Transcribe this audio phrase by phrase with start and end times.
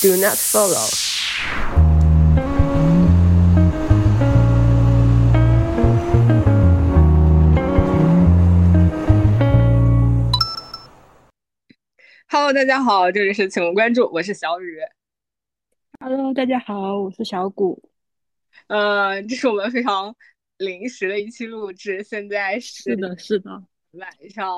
[0.00, 0.86] Do not follow.
[12.28, 14.78] Hello，大家好，这里是请勿关注，我是小雨。
[15.98, 17.90] Hello，大家好，我是小谷。
[18.68, 20.14] 呃，这是我们非常
[20.58, 23.50] 临时的一期录制，现在是的，是的，
[23.90, 24.54] 晚上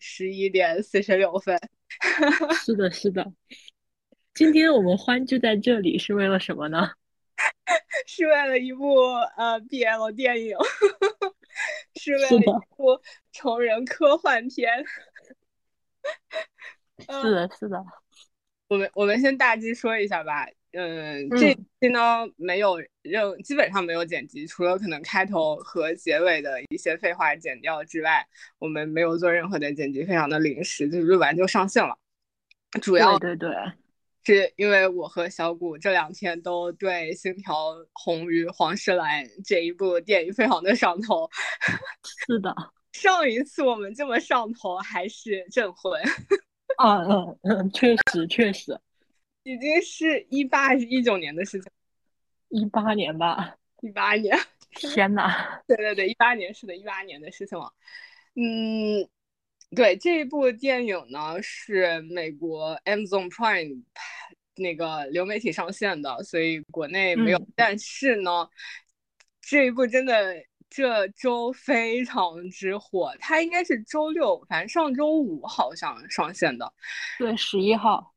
[0.00, 1.60] 十一点四十六分。
[2.64, 3.30] 是的，是的。
[4.38, 6.92] 今天我们欢聚在这里是为了什么呢？
[8.06, 8.94] 是为了一部
[9.36, 10.56] 呃 BL 电影，
[12.00, 13.00] 是为了一部
[13.32, 14.70] 成人科幻片。
[17.08, 17.84] 呃是的，是的。
[18.68, 20.46] 我们我们先大致说一下吧。
[20.70, 28.24] 嗯，嗯这期呢没有任基本上没有剪辑，除了可能开头和结尾的一些废话剪掉之外，
[28.60, 31.98] 我们没有做任何的剪辑，非常的临时，就录完就上线了。
[32.80, 33.72] 主要对对对，
[34.24, 41.28] 是因为我和小谷这两天都对《星条红与黄世兰》这一部电影非常的上头。
[42.26, 42.54] 是的。
[42.92, 45.92] 上一次我们这么上头还是《镇魂》，
[46.78, 48.78] 啊，嗯嗯，确实确实，
[49.44, 51.70] 已经是一八还是一九年的事情？
[52.48, 53.54] 一八年吧。
[53.82, 54.36] 一八年。
[54.74, 57.72] 天呐，对对对，一八年是的，一八年的事情了。
[58.34, 59.08] 嗯，
[59.76, 64.02] 对，这一部电影呢是美国 Amazon Prime 拍
[64.56, 67.38] 那个流媒体上线的，所以国内没有。
[67.38, 68.48] 嗯但是呢，
[69.40, 70.34] 这一部真的
[70.70, 76.72] 这周非常之火，它应该是周六，反正上周五好像上线的。
[77.18, 78.14] 对，十一号。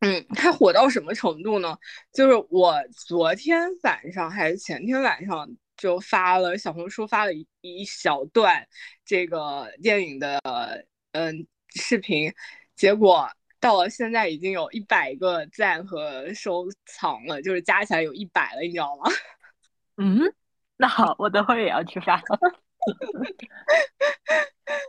[0.00, 1.78] 嗯，它火到什么程度呢？
[2.12, 2.74] 就是我
[3.06, 8.66] 昨天晚上还是前天晚上就发了小红书发了一一小段
[9.04, 10.40] 这个电影的
[11.12, 12.32] 嗯视频，
[12.74, 13.28] 结果
[13.60, 19.10] 到了现在已经有一百个赞和收藏了，就是加起来有一百了，你知道吗？
[19.98, 20.20] 嗯，
[20.76, 22.20] 那好，我等会儿也要去发。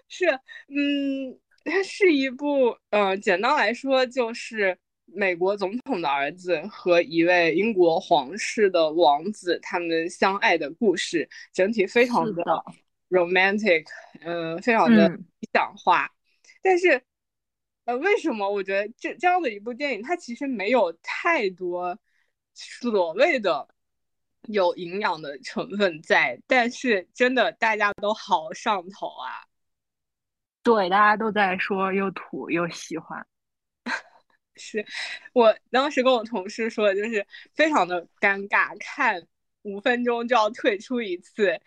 [0.07, 0.25] 是，
[0.67, 12.44] 嗯，它是一部，呃，简单来说就是美国总统的儿子和一位英国皇室的王子他们相爱的故事，整体非常的
[13.09, 13.86] romantic，
[14.22, 16.09] 呃，非常的嗯理想化。
[16.62, 17.02] 但是，
[17.86, 22.00] 呃，为什么我觉得这这样的一部电影，它其实没有太多
[22.53, 23.68] 所谓的
[24.47, 29.46] 有营养的成分在，但是真的大家都好上头啊！
[30.64, 33.25] 对，大家都在说又土又喜欢。
[34.56, 34.86] 是
[35.34, 39.22] 我当时跟我同事说，就是非常的尴尬，看
[39.64, 41.59] 五分钟就要退出一次，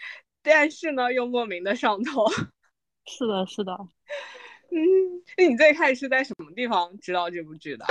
[0.42, 2.26] 但是呢又莫名的上头。
[3.06, 3.72] 是的，是的。
[4.70, 4.78] 嗯，
[5.36, 7.86] 那你最开始是在什么地方知道这部剧的？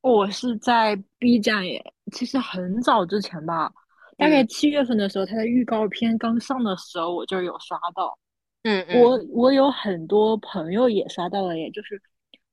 [0.00, 3.72] 我是在 B 站耶，其实很早之前吧，
[4.16, 8.16] 大概嗯七月份的时候，它的预告片刚上的时候，我就有刷到。
[8.62, 12.00] 嗯我我有很多朋友也刷到了，也就是，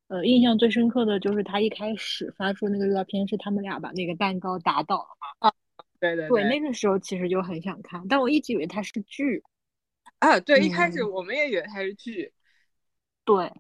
[0.08, 4.98] 呃，印象最深刻的就是他一开始发出那个预告片是他们俩把那个蛋糕打倒
[5.42, 5.54] 了。
[6.00, 9.44] 对对对，那个时候其实就很想看，但我一直以为它是剧。
[10.20, 12.32] 啊，对，一开始嗯我们也以为它是剧，
[13.26, 13.52] 对，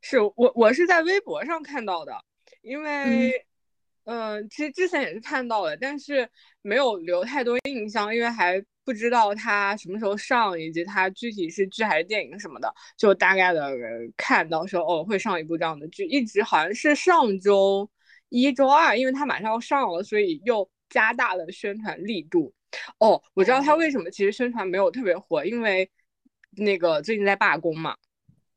[0.00, 2.24] 是我我是在微博上看到的，
[2.62, 3.46] 因为，
[4.04, 6.28] 嗯、其实之前也是看到了，但是
[6.62, 13.70] 没有留太多印象，因为还不知道它什么时候上，以及它具体是剧还是电影什么的，就大概的
[14.16, 17.88] 看到说哦会上一部这样的剧，一直好像是上周
[18.28, 22.52] 一周二，因为它马上要上了，所以又加大了宣传力度。
[22.98, 25.90] 哦，我知道它为什么其实宣传没有特别火，因为
[26.56, 27.96] 那个最近在罢工嘛。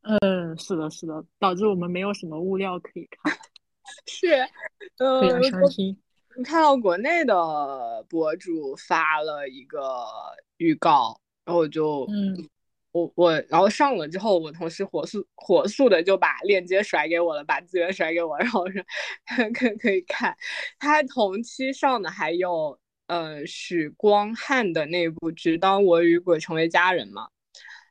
[0.01, 3.37] 嗯，是的，是的，导致我们没有什么物料可以看，
[4.07, 4.27] 是，
[4.97, 5.97] 呃，非常伤心。
[6.37, 10.05] 我看到国内的博主发了一个
[10.57, 12.49] 预告，然后我就，嗯，
[12.91, 18.83] 我我然后上了之后，我同事火速火速的就把链接甩给我了，把资源甩给我，然后说
[19.53, 20.35] 可可以看。
[20.77, 22.77] 他同期上的还有
[23.07, 27.29] 呃许光汉的那部剧《当我与鬼成为家人》嘛，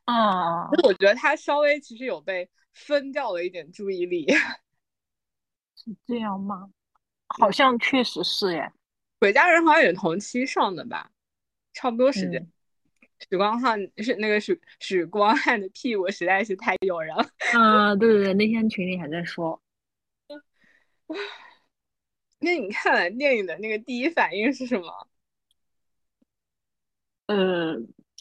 [0.05, 4.27] 啊，我觉得他稍微其实有被分掉了一点注意力。
[5.75, 6.69] 是这样吗？
[7.27, 8.71] 好像确实是耶。
[9.19, 11.09] 鬼家人好像也同期上的吧，
[11.73, 12.41] 差不多时间。
[12.41, 12.51] 嗯
[13.29, 17.25] 许光汉是那个许许光汉的屁股实在是太诱人了。
[17.53, 19.59] 啊，对对对，那天群里还在说，
[22.39, 25.07] 那你看完电影的那个第一反应是什么？
[27.27, 27.77] 呃，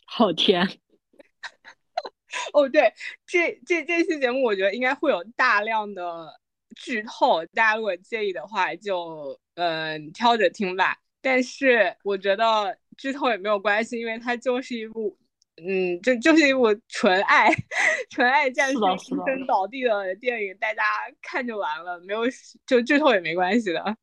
[0.06, 0.64] 好甜。
[2.54, 2.94] 哦，对，
[3.26, 6.40] 这这这期节目我觉得应该会有大量的
[6.74, 10.96] 剧透，大家如果介意的话，就嗯挑着听吧。
[11.20, 15.16] 但是我觉得剧透也没有关系，因为它就是一部，
[15.56, 17.48] 嗯，就就是一部纯爱、
[18.10, 20.82] 纯爱战士应声倒地的电影，大家
[21.22, 22.22] 看就完了，没有
[22.66, 23.96] 就剧透也没关系的。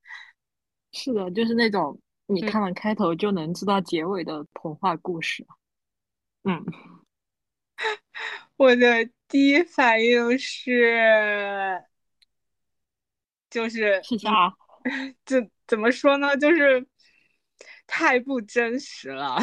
[0.94, 5.46] 是的，就是那种你看了开头就能知道结尾的童话故事。
[6.44, 6.66] 嗯，
[8.58, 11.84] 我的第一反应是，
[13.52, 14.52] 就是是啥？
[15.24, 16.36] 这怎么说呢？
[16.36, 16.88] 就是
[17.86, 19.36] 太不真实了。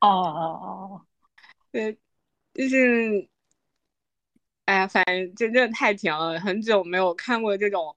[0.00, 1.06] 哦哦哦，
[1.72, 1.98] 对，
[2.52, 3.26] 就是，
[4.66, 7.96] 哎呀，反正真正太甜了，很久没有看过这种。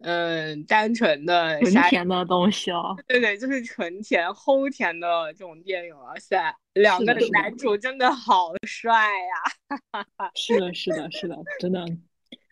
[0.00, 6.14] 嗯，单纯的纯甜的东西哦，对对，就是纯甜齁甜的这种电影啊！
[6.28, 10.06] 在两个男主真的好帅呀！
[10.36, 11.84] 是的，是的，是的，真的，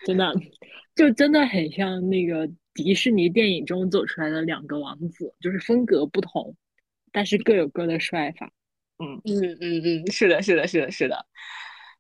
[0.05, 0.33] 真的，
[0.95, 6.55] 就真的很像那个迪士尼电影中走出来的两个王子，就是风格不同，
[7.13, 8.53] 但是各有各的帅法。
[8.99, 11.27] 嗯嗯嗯嗯，是的，是的，是的，是的，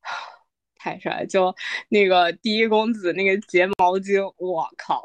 [0.78, 1.26] 太帅！
[1.26, 1.54] 就
[1.88, 5.02] 那个第一公子那个睫毛精，我靠！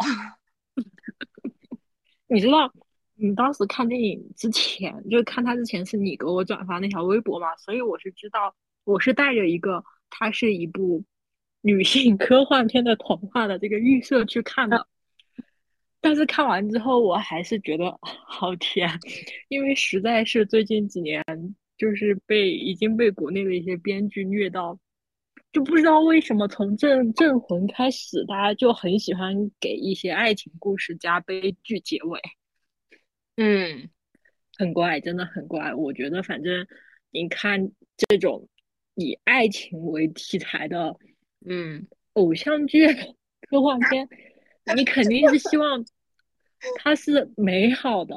[2.27, 2.71] 你知道，
[3.15, 7.55] 你当时看电影之前，就是看他之前是你给我转发那条微博嘛？
[7.57, 8.55] 所以我是知道，
[8.85, 11.03] 我是带着一个它是一部
[11.61, 14.87] 女性科幻片的童话的这个预设去看的。
[15.99, 18.89] 但是看完之后，我还是觉得好甜，
[19.47, 21.23] 因为实在是最近几年
[21.77, 24.79] 就是被已经被国内的一些编剧虐到。
[25.51, 32.21] 就不知道为什么从《镇镇魂》开始，大家就很喜欢给一些爱情故事加悲剧结尾。
[33.35, 33.89] 嗯，
[34.57, 35.73] 很怪，真的很怪。
[35.73, 36.65] 我觉得，反正
[37.11, 38.47] 你看这种
[38.95, 40.95] 以爱情为题材的，
[41.45, 42.87] 嗯，偶像剧、
[43.49, 44.07] 科幻片，
[44.75, 45.85] 你肯定是希望
[46.77, 48.15] 它是美好的。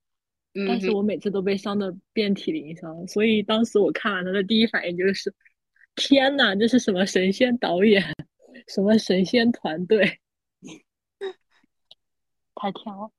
[0.66, 5.34] 但是我每次都被伤的遍体鳞伤，所以当时我看完他的第一反应就是。
[5.98, 8.04] 天呐，这是什么神仙导演，
[8.68, 10.20] 什么神仙团队？
[12.54, 13.10] 太甜了，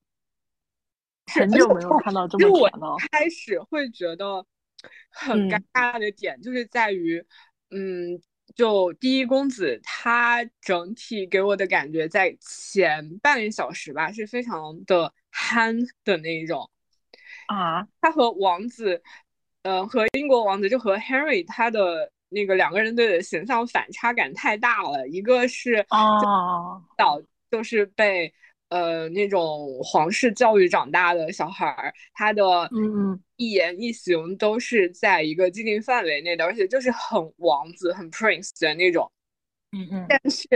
[1.25, 2.95] 很久没有看到这么甜了。
[3.11, 4.45] 开始会觉得
[5.09, 7.25] 很尴尬的点，就是在于，
[7.71, 8.21] 嗯，
[8.55, 16.69] 就第一公子他整体给我的感觉，在前半个小时吧，是非常的憨的那一种
[17.47, 17.87] 啊。
[18.01, 19.01] 他和王子，
[19.63, 22.11] 呃，和英国王子，就和 Harry 他的。
[22.29, 28.33] 那个两个人的形象反差感太大了，一个是哦，导就是被
[28.69, 32.43] 呃那种皇室教育长大的小孩儿，他的
[32.73, 39.11] 嗯一言一行都是在一个既定范围内的，而且就是很王子、很 prince 的那种。
[39.71, 40.05] 嗯嗯。
[40.07, 40.47] 但是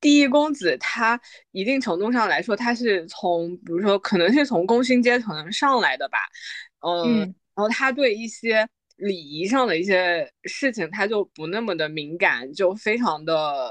[0.00, 1.20] 第一公子他
[1.52, 6.18] 一定程度上来说，他是从比如说可能是从工薪阶层上来的吧，
[6.80, 8.68] 嗯，然后他对一些。
[8.98, 13.70] 礼仪上的一些事情，他就不那么的敏感，就非常的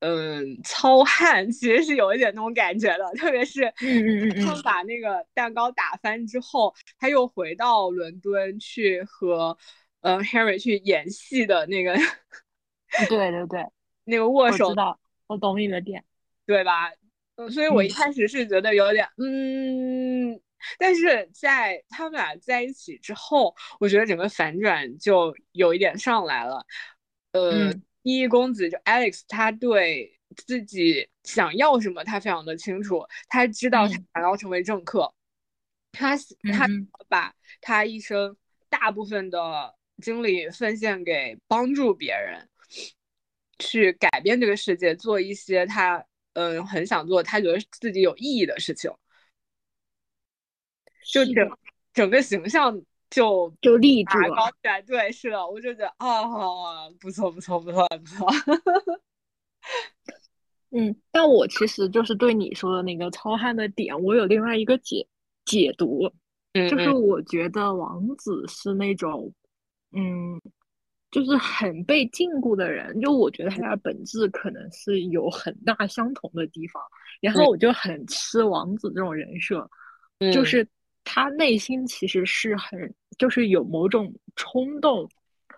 [0.00, 3.04] 嗯糙汉，其实是有一点那种感觉的。
[3.16, 3.72] 特别是
[4.44, 9.56] 他们把那个蛋糕打翻之后，他又回到伦敦去和
[10.00, 11.94] 嗯 Harry 去演戏的那个，
[13.08, 13.66] 对对对，
[14.04, 16.04] 那个握手，知道，我懂你的点，
[16.46, 16.90] 对吧？
[17.36, 20.40] 嗯，所以我一开始是觉得有点嗯。
[20.76, 26.66] 但是在他们俩在一起之后，我觉得整个反转就有一点上来了。
[27.30, 33.04] 呃，第一公子就 Alex，他对自己想要什么，他非常的清楚。
[33.28, 35.12] 他知道他想要成为政客，
[35.92, 36.66] 他他
[37.08, 38.36] 把他一生
[38.68, 42.48] 大部分的精力奉献给帮助别人，
[43.58, 48.90] 去改变这个世界，做一些他嗯很想做，他觉得自己有意义的事情。
[51.10, 51.58] 就整
[51.94, 54.52] 整个形象就就立住了，
[54.86, 56.24] 对，是的，我就觉得啊，
[57.00, 58.26] 不错，不错，不错，不错。
[60.70, 65.06] 嗯，但我其实就是对你说的那个糙汉的点，我有另外一个解
[65.46, 66.12] 解读，
[66.52, 69.32] 就是我觉得王子是那种，
[69.92, 70.38] 嗯，
[71.10, 76.82] 就是很被禁锢的人，就我觉得他俩本质可能是有很大相同的地方，
[77.22, 79.66] 然后我就很吃王子这种人设，
[80.32, 80.68] 就是。
[81.08, 85.08] 他内心其实是很，就是有某种冲动，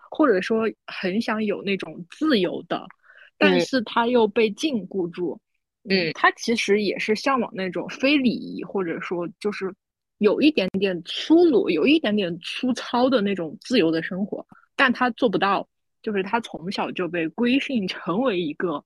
[0.09, 2.87] 或者说很想有那种自由的，
[3.37, 5.37] 但是他又被禁锢住。
[5.83, 9.75] 嗯，他其实也是向往那种非礼仪，或者说就是
[10.19, 15.67] 有一点点粗鲁、有一点点粗糙的那种自由的生活，但他做不到。
[16.03, 18.83] 就是他从小就被规训成为一个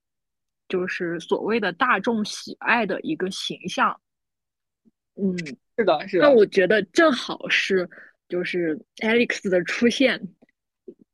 [0.67, 3.97] 就是所谓的大众喜爱的一个形象。
[5.15, 5.33] 嗯，
[5.77, 6.23] 是的，是的。
[6.23, 7.89] 那我觉得正好是
[8.29, 10.21] 就是 Alex 的出现，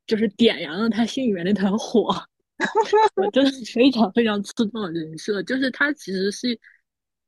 [0.06, 2.14] 就是点燃了他心里面那团火。
[3.16, 6.58] 我真的非常非常刺痛的人设，就是他其实是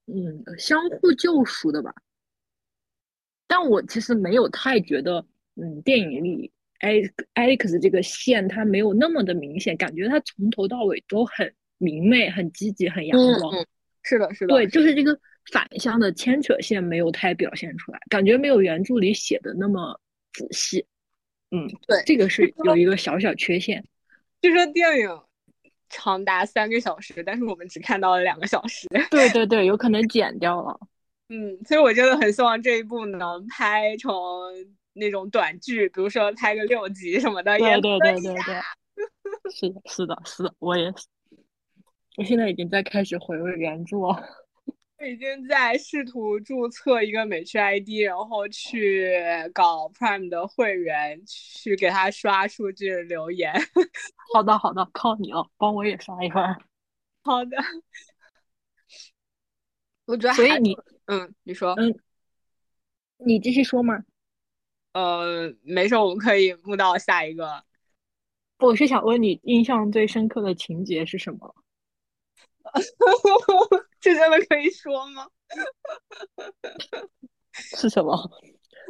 [0.06, 1.92] 嗯相互救赎的吧。
[3.48, 5.26] 但我其实没有太觉得，
[5.56, 6.52] 嗯，电影里
[7.34, 13.66] Alex 这个线他没有那么的明显，感觉他从头到尾都很明媚、很积极、很阳光。
[14.02, 14.54] 是的，是的。
[14.54, 15.18] 对，就是这个
[15.52, 20.00] 反向的牵扯线没有太表现出来，感觉没有原著里写的那么
[20.32, 20.86] 仔细。
[21.50, 23.84] 嗯，对，这个是有一个小小缺陷。
[24.42, 25.20] 据说电影
[25.88, 28.88] 长达三个小时，但是我们只看到了两个小时。
[29.10, 30.78] 对对对，有可能剪掉了。
[31.28, 34.12] 嗯，所以我真的很希望这一部能拍成
[34.92, 37.56] 那种短剧，比如说拍个六集什么的。
[37.58, 41.06] 对对对对对，是的，是的，是的，我也是。
[42.16, 43.98] 我现在已经在开始回味原著。
[43.98, 44.22] 我
[45.06, 49.08] 已经在试图注册一个美区 ID，然后去
[49.52, 53.52] 搞 Prime 的会员，去给他刷数据留言。
[54.34, 56.42] 好的，好的，靠你了，帮我也刷一份。
[57.22, 57.56] 好的。
[60.06, 61.98] 我觉得，所以你，嗯，你说，嗯，
[63.18, 64.04] 你继续说嘛。
[64.92, 67.64] 呃，没事，我们可以目到下一个。
[68.58, 71.54] 我是想问你，印象最深刻的情节是什么？
[74.04, 75.26] 这真的可以说吗？
[77.54, 78.30] 是什么？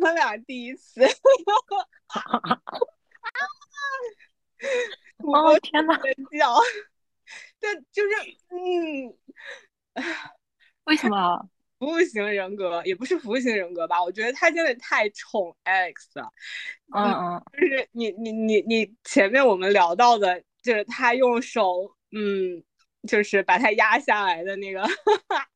[0.03, 1.01] 他俩第一次。
[2.09, 2.61] 啊
[5.19, 5.97] 哦天呐！
[6.37, 6.59] 叫，
[7.61, 8.11] 但，就是，
[8.51, 9.17] 嗯。
[10.85, 14.03] 为什么 服务型人格也不是服务型人格吧？
[14.03, 16.29] 我觉得他真的太宠 Alex 了。
[16.93, 22.65] 嗯嗯，就是你你你你前面我们聊到的，就是他用手，嗯，
[23.07, 24.83] 就是把他压下来的那个。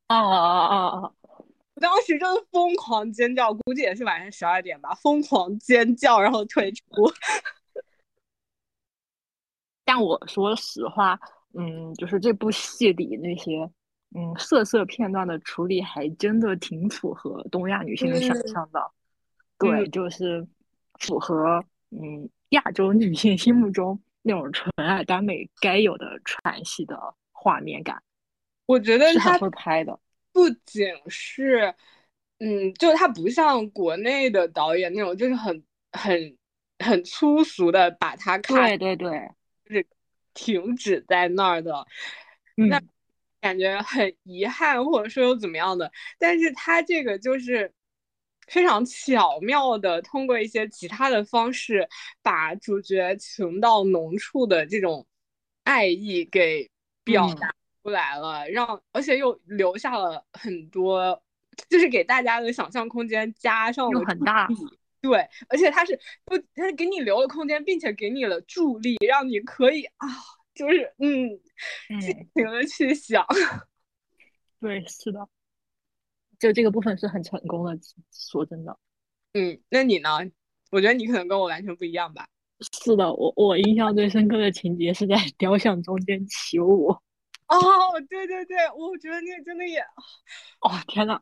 [0.06, 1.12] 啊啊啊啊！
[1.74, 6.84] 我当时真的疯狂尖叫，估计也是晚上十二点吧，疯狂尖叫，然后退出。
[9.84, 11.18] 但我说实话，
[11.54, 13.70] 嗯，就是这部戏里那些。
[14.16, 18.90] 嗯，色色片段的处理还真的挺符合东亚女性的想象的，
[19.58, 20.48] 对，就是
[20.98, 26.98] 符合嗯亚洲女性心目中那种纯爱耽美该有的传系的
[27.40, 28.02] 画面感。
[28.66, 29.98] 我觉得他会拍的
[30.32, 31.74] 不仅是，
[32.38, 36.36] 嗯，就他不像国内的导演那种，就是很很
[36.78, 39.30] 很粗俗的把他看，对对对，
[39.64, 39.86] 就是
[40.34, 41.86] 停止在那儿的，
[42.54, 42.82] 那。
[43.40, 45.92] 感觉很遗憾，或者说又怎么样的？
[46.18, 47.72] 但是他这个就是
[48.48, 51.88] 非常巧妙的通过一些其他的方式，
[52.20, 55.06] 把主角情到浓处的这种
[55.62, 56.68] 爱意给
[57.12, 61.22] 表达出来了，让而且又留下了很多，
[61.68, 64.48] 就是给大家的想象空间加上了很大。
[65.00, 70.08] 对，而且他是不，他是给你留了空间，并且给你了助力，让你可以啊。
[70.54, 71.38] 就是嗯，
[72.00, 73.24] 尽情的去想，
[74.60, 75.28] 对，是的，
[76.36, 77.78] 就这个部分是很成功的。
[78.10, 78.76] 说真的，
[79.34, 80.18] 嗯，那你呢？
[80.72, 82.28] 我觉得你可能跟我完全不一样吧。
[82.82, 86.88] 是的，我我印象最深刻的情节是在 雕像中间起舞。
[87.48, 87.58] 哦，
[88.08, 89.80] 对对对，我觉得那个真的也，
[90.60, 91.18] 哦天呐，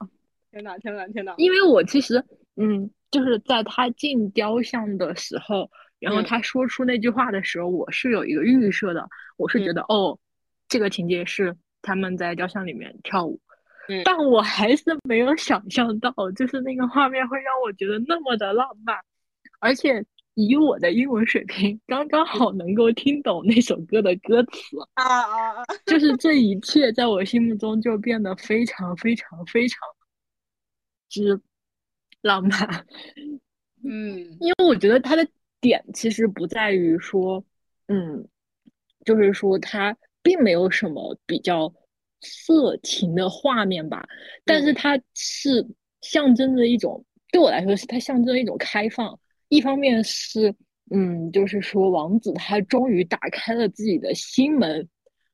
[0.51, 1.35] 天呐，天呐，天呐！
[1.39, 2.25] 因为我其实
[2.57, 5.71] 嗯，就是在他进雕像的时候。
[5.99, 10.19] 然后他说出那句话的时候，我是有一个预设的，我是觉得哦，
[10.69, 13.41] 这个情节是他们在雕像里面跳舞，
[14.05, 18.95] 但我还是没有想象到，就是那个画面会让我觉得那么的浪漫，
[19.59, 20.05] 而且
[20.37, 25.65] 以我的英文水平，刚刚好能够听懂那首歌的歌词啊啊啊！
[25.85, 29.79] 就是这一切在我心目中就变得非常非常非常
[31.09, 31.41] 之
[32.21, 32.87] 浪漫，
[33.83, 35.29] 嗯，因为我觉得他的。
[35.59, 37.43] 点其实不在于说，
[37.89, 38.29] 嗯，
[39.05, 41.73] 就是说它并没有什么比较
[42.21, 44.07] 色情的画面吧，
[44.45, 45.67] 但是它是
[46.03, 49.19] 象征着一种，对我来说是它象征一种开放。
[49.49, 50.55] 一方面是，
[50.91, 54.89] 嗯，就是说王子他终于打开了自己的心门，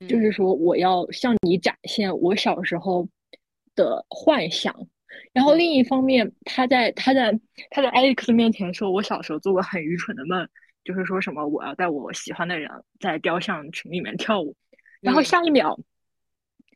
[0.09, 3.09] 就是说我要向你展现我小时候
[3.75, 4.75] 的幻想。
[5.33, 7.39] 然后另一方面，他在他在
[7.71, 10.47] 他在艾利克斯面前说：“我小时候做过很愚蠢的梦，
[10.85, 14.55] 就是说什么我要带我喜欢的人在雕像群里面跳舞。”
[15.01, 15.79] 然后下一秒，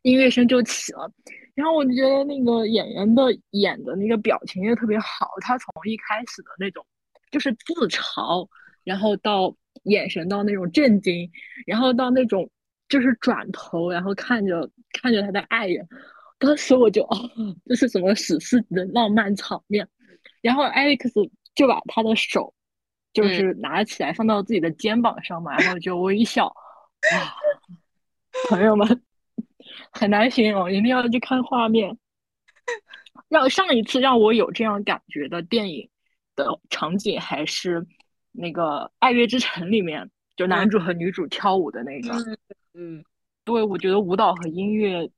[0.03, 1.11] 音乐声就起了。
[1.55, 6.85] 然后我就觉得那个演员的演的那个表情也特别好，他从一开始的那种
[7.31, 8.47] 就是自嘲，
[8.83, 11.29] 然后到眼神到那种震惊，
[11.65, 12.49] 然后到那种
[12.89, 15.87] 就是转头，然后看着看着他的爱人，
[16.39, 17.29] 当时我就哦，
[17.65, 19.87] 这是什么史诗级的浪漫场面？
[20.41, 22.53] 然后 Alex 就把他的手
[23.13, 26.45] 就是拿起来放到自己的肩膀上嘛，然后就微笑。
[26.45, 27.35] 哇，
[28.49, 29.03] 朋友们，
[29.91, 31.97] 很难形容，一定要去看画面。
[33.29, 35.89] 让上一次让我有这样感觉的电影
[36.37, 37.85] 的场景，还是
[38.31, 38.61] 那个
[38.99, 42.15] 《爱乐之城》里面，就男主和女主跳舞的那个。
[42.73, 43.03] 嗯，
[43.43, 45.11] 对，我觉得舞蹈和音乐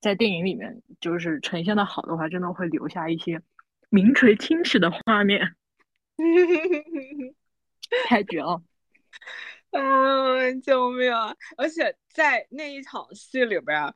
[0.00, 3.42] 在电影里面就是呈现的好的话，真的会留下一些
[3.90, 5.54] 名垂青史的画面。
[8.06, 8.62] 太绝了！
[9.72, 11.12] 嗯，救命！
[11.56, 13.92] 而且在那一场戏里边。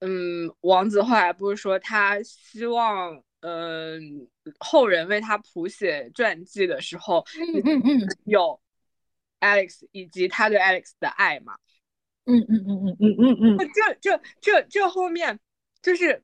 [0.00, 4.26] 嗯，王子后来不是说他希望，嗯，
[4.58, 7.24] 后人为他谱写传记的时候，
[7.54, 8.60] 嗯嗯嗯，有
[9.38, 11.54] Alex 以及他对 Alex 的爱嘛？
[12.24, 13.58] 嗯嗯嗯嗯嗯嗯嗯。
[13.72, 15.38] 这这这这后面
[15.80, 16.20] 就是，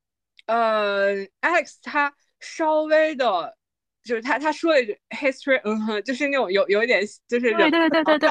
[0.47, 3.57] 呃，Alex 他稍微的，
[4.03, 8.29] 就是他他说了一句 history，嗯哼，就是那种有有一点就是，对对对对对。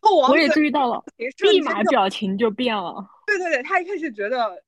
[0.00, 1.00] 后王我也注意到了，
[1.44, 3.08] 立马表情就变了。
[3.24, 4.60] 对对对，他一开始觉得。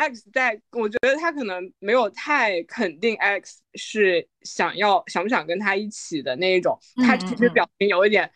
[0.00, 8.30] X 在，我觉得他可能没有太肯定 X 是想要想不想跟他一起的那一种，他其实表情有一点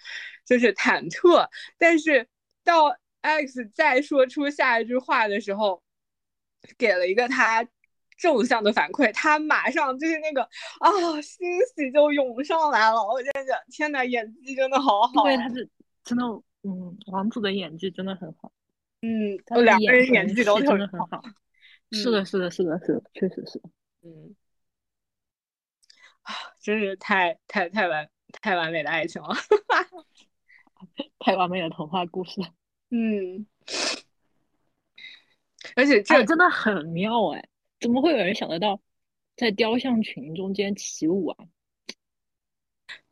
[0.45, 1.49] 就是忐忑。
[1.79, 2.29] 但是
[2.63, 5.83] 到 X 再说出下一句话的时候，
[6.77, 7.67] 给了一个他
[8.19, 10.91] 正向的反馈，他马上就是那个啊，
[11.23, 12.97] 欣喜就涌上来了。
[12.97, 15.25] 我真的天哪，演技真的好好。
[15.25, 15.67] 对，他是
[16.05, 16.25] 真的，
[16.63, 18.53] 嗯，王子的演技真的很好。
[19.01, 21.23] 嗯，两个人演技都特别很好。
[21.91, 23.61] 是的，是的，是的，是的，确实是。
[24.03, 24.35] 嗯，
[26.23, 28.11] 啊，真是太太太完
[28.43, 29.35] 太完美的爱情了，
[31.21, 32.41] 太完美的童话故事。
[32.91, 33.47] 嗯，
[35.77, 37.49] 而且这真的很妙哎，
[37.81, 38.81] 怎么会有人想得到
[39.37, 41.47] 在雕像群中间起舞啊？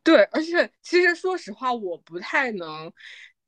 [0.03, 2.91] 对，而且其实说实话，我不太能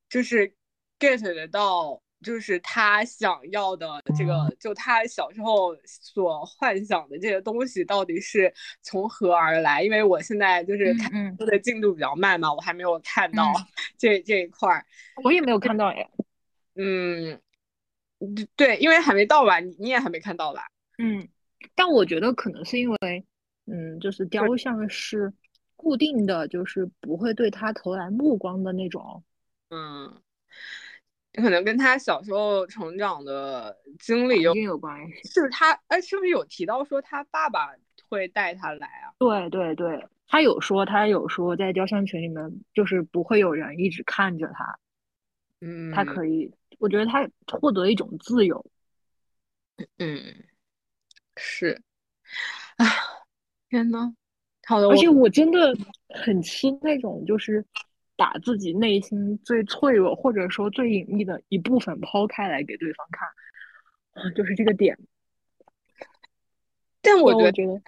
[0.10, 0.56] 就是
[0.98, 2.02] get 得到。
[2.26, 9.84] 就是他想要的这个，就他小时候所幻想的这些东西，到底是从何而来？
[9.84, 13.54] 因为我现在就是看的进度比较慢嘛，我还没有看到
[13.96, 14.84] 这这一块儿。
[15.24, 16.08] 我也没有看到呀。
[16.74, 17.40] 嗯，
[18.56, 19.60] 对，因为还没到吧？
[19.60, 20.66] 你你也还没看到吧？
[20.98, 21.28] 嗯，
[21.76, 23.24] 但我觉得可能是因为，
[23.68, 25.32] 嗯，就是雕像是
[25.76, 29.24] 固定的，就是不会对他投来目光的那种。
[29.70, 30.22] 嗯。
[31.36, 37.74] 可能跟他小时候成长的经历有有关系，是他哎，是不是有提到说他爸爸
[38.08, 39.13] 会带他来啊？
[39.17, 44.80] 对对对，他有说，他有说在雕像群里面，就是不会有人一直看着他，
[45.62, 48.65] 嗯，他可以，我觉得他获得一种自由，
[49.98, 50.43] 嗯，
[51.36, 51.82] 是，
[52.78, 52.86] 啊，
[53.69, 54.13] 天呐，
[54.65, 55.76] 好的，而且我真的
[56.24, 57.65] 很亲那种就是。
[58.17, 63.28] 把自己内心最脆弱或者说最隐秘的一部分抛开来给对方看，
[64.23, 64.97] 啊，就是这个点。
[67.01, 67.82] 但我觉得，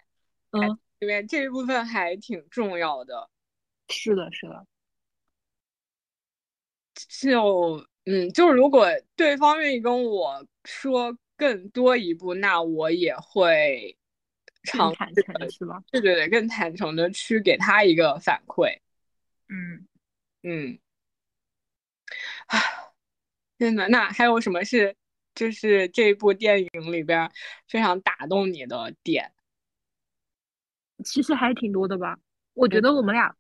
[0.51, 3.29] 嗯，里面这一部分还挺重要的。
[3.89, 4.65] 是的，是的。
[7.09, 13.97] 就，嗯，就是如果对方愿意跟我说更多一步，那我也会
[14.71, 15.81] 更坦诚，是吧？
[15.91, 18.77] 对对对，更坦诚的去给他一个反馈。
[19.47, 19.87] 嗯。
[20.43, 20.79] 嗯，
[22.47, 22.57] 啊，
[23.57, 24.95] 天呐，那还有什么是
[25.35, 27.29] 就是这部电影里边
[27.67, 29.33] 非常打动你的点？
[31.03, 32.17] 其实还挺多的吧。
[32.53, 33.35] 我觉得我们俩，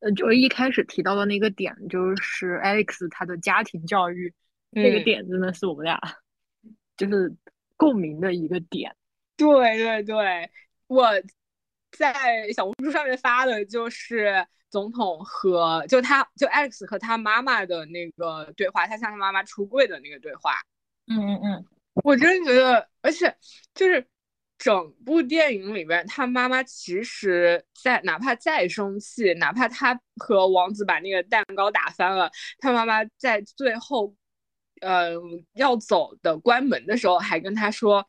[0.00, 4.32] 呃，就是一开始提到的那个点，就是 Alex 他的家庭教育
[4.70, 5.98] 那个点，真的是我们俩
[6.96, 7.34] 就是
[7.76, 8.94] 共鸣的一个点。
[9.36, 10.50] 对对对，
[10.86, 11.10] 我
[11.90, 14.46] 在小红书上面发的就是。
[14.72, 20.54] 总统和就他就 Alex 和他妈妈的那个对话，他向他妈妈出柜的那个对话。
[21.08, 21.64] 嗯嗯嗯，
[22.04, 23.36] 我真觉得，而且
[23.74, 24.04] 就是
[24.56, 34.14] 整部电影里边，他妈妈其实在哪怕再生气，哪怕他和王子把那个蛋糕打翻了，他妈妈在最后，
[34.80, 35.12] 呃，
[35.52, 38.06] 要走的关门的时候，还跟他说：“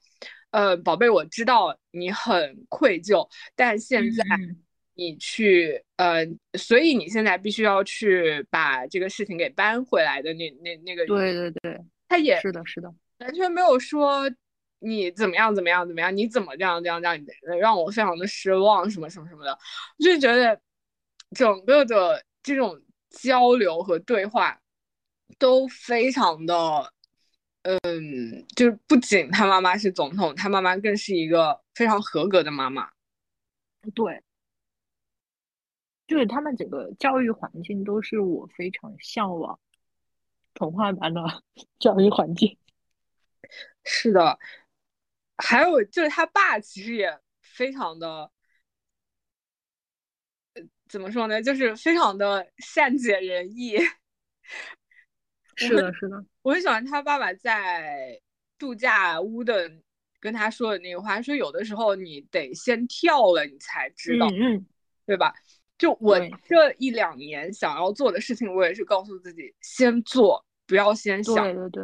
[0.52, 4.24] 呃，宝贝，我知道你很愧疚，但现在。”
[4.96, 6.26] 你去，呃，
[6.58, 14.30] 所以你现在必须要去把这个事情给搬回来的那那那个，对对对，他也是的，是的，完全没有说
[14.80, 17.20] 你怎么样怎么样怎么样，你怎么这样这样这样，
[17.60, 19.58] 让我非常的失望什么什么什么的，
[19.98, 20.60] 我就觉得
[21.36, 22.80] 整个的这种
[23.10, 24.60] 交流和对话
[25.40, 26.94] 都非常的，
[27.64, 32.90] 嗯，就是不仅他妈妈是总统，他妈妈更是一个非常合格的妈妈。
[33.96, 34.22] 对，
[36.14, 39.60] 就是他们整个教育环境都是我非常向往
[40.54, 41.22] 童话般的
[41.80, 42.56] 教育环境。
[43.84, 44.38] 是的，
[45.38, 48.32] 还有就是他爸其实也非常的，
[50.88, 51.42] 怎么说呢？
[51.42, 53.78] 就是非常的善解人意。
[55.56, 58.22] 是的，是的，我很喜欢他爸爸在
[58.60, 59.72] 度假屋的
[60.20, 64.64] 跟他说的那个话，说有的时候你得先跳了，你才知道，嗯，
[65.08, 65.34] 对吧？
[65.78, 71.36] 就我这一两年想要做的事情，我也是告诉自己先做，不要先想。
[71.36, 71.84] 对对对。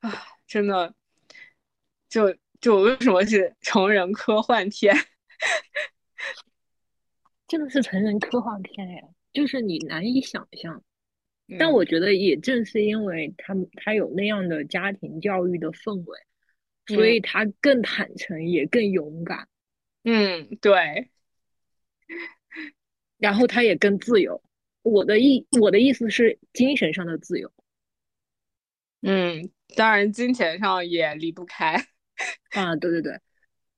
[0.00, 0.10] 啊，
[0.46, 0.94] 真的，
[2.08, 4.94] 就就为什么 是成人科幻片？
[7.46, 10.82] 真的是成人科幻片哎，就是你难以想象。
[11.58, 16.18] 但我觉得也正是因为他们他有那样的家庭教育的氛围，
[16.94, 19.48] 所以他更坦诚，也更勇敢。
[20.04, 21.10] 嗯，对。
[23.18, 24.42] 然后他也更自由。
[24.82, 27.52] 我的意我的意思是精神上的自由。
[29.02, 31.86] 嗯，当然金钱上也离不开。
[32.52, 33.20] 啊，对对对。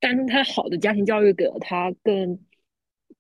[0.00, 2.38] 但是他好的家庭教育给了他更。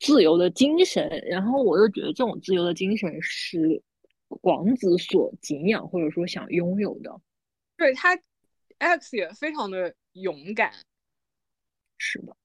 [0.00, 3.80] 自由的精神，然后我又觉得这种自由的精神是
[4.40, 7.20] 王子所敬仰或者说想拥有的。
[7.76, 8.18] 对他
[8.82, 10.72] ，X 也非常的勇敢。
[11.98, 12.36] 是的。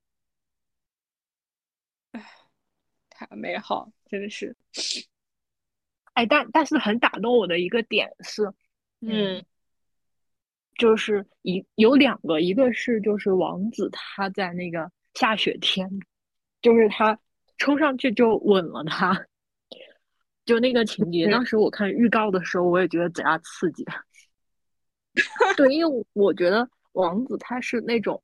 [2.11, 2.31] 哎，
[3.09, 4.55] 太美好，真的是。
[6.13, 8.53] 哎，但但是很打动我的一个点是，
[9.01, 9.43] 嗯，
[10.75, 15.89] 就是一有两个，一个是就是王子他在那个下雪天，
[16.61, 17.19] 就是他。
[17.59, 19.25] 冲上去就吻了他，
[20.45, 21.27] 就那个情节。
[21.27, 23.83] 当时我看预告的时候，我也觉得贼拉刺激。
[25.57, 28.21] 对，因为我觉得王子他是那种，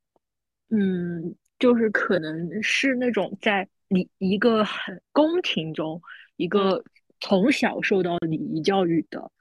[0.70, 6.02] 嗯，就是可能是那种在礼一个很宫廷中，
[6.36, 6.84] 一个
[7.20, 9.32] 从小受到礼仪教育的，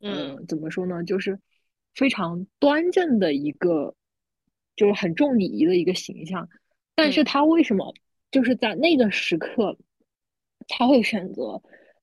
[0.00, 1.38] 嗯，怎么说呢，就是
[1.94, 3.94] 非常端正的一个，
[4.76, 6.48] 就是很重礼仪的一个形象。
[6.94, 7.94] 但是他为什么？
[8.30, 9.76] 就是在那个时刻，
[10.68, 11.60] 他会选择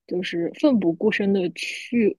[0.08, 2.18] 就是奋不顾身的去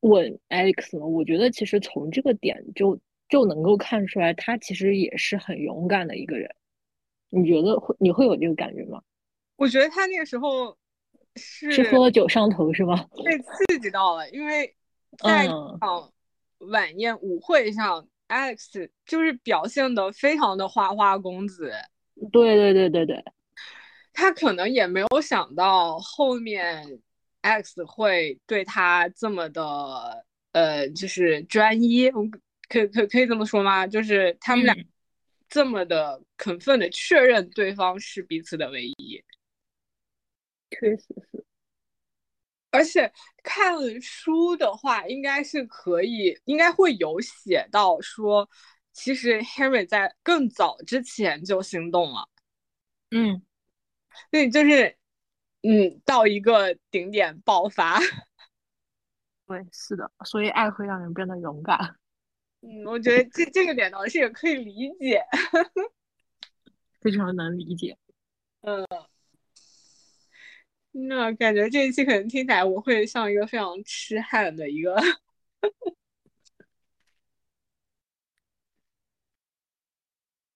[0.00, 1.06] 吻 Alex 呢？
[1.06, 6.54] 我觉得其实从这个点就就能够看出来，他其实也是很勇敢的一个人。
[7.30, 9.02] 你觉得会你会有这个感觉吗？
[9.56, 10.76] 我觉得他那个时候
[11.36, 13.06] 是是喝了酒上头是吗？
[13.24, 14.74] 被刺激到了，因为
[15.18, 16.10] 在场
[16.58, 21.72] 晚宴舞会上，Alex 就是表现的非常的花花公子。
[22.32, 23.24] 对对对对对，
[24.12, 27.00] 他可能也没有想到后面
[27.42, 32.10] X 会对他这么的，呃，就是专一，
[32.68, 33.86] 可可可以这么说吗？
[33.86, 34.74] 就是他们俩
[35.48, 39.22] 这么的肯奋的确认对方是彼此的唯一。
[40.70, 41.44] 确实是，
[42.70, 48.48] 而且看书的话，应该是可以，应该会有写到说。
[48.92, 52.28] 其实 Henry 在更早之前就心动了，
[53.12, 53.40] 嗯，
[54.30, 54.96] 对，就是，
[55.62, 57.98] 嗯，到一个顶点爆发，
[59.46, 61.96] 对，是的，所以爱会让人变得勇敢，
[62.62, 65.22] 嗯，我觉得这这个点倒是也可以理解，
[67.00, 67.98] 非常能理解，
[68.62, 68.86] 嗯，
[70.92, 74.96] 那感觉这一期可能听起来我会像一个非常痴汉的一个。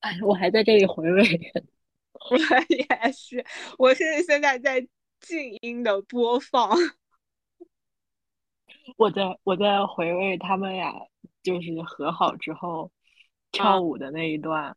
[0.01, 1.53] 哎，我还在这里回味。
[2.31, 2.37] 我
[2.69, 3.45] 也是，
[3.79, 4.87] 我是现在在
[5.27, 6.71] 静音的播放。
[8.97, 10.93] 我在我在回味他们俩
[11.43, 12.93] 就是和好之后
[13.51, 14.77] 跳舞的那一段。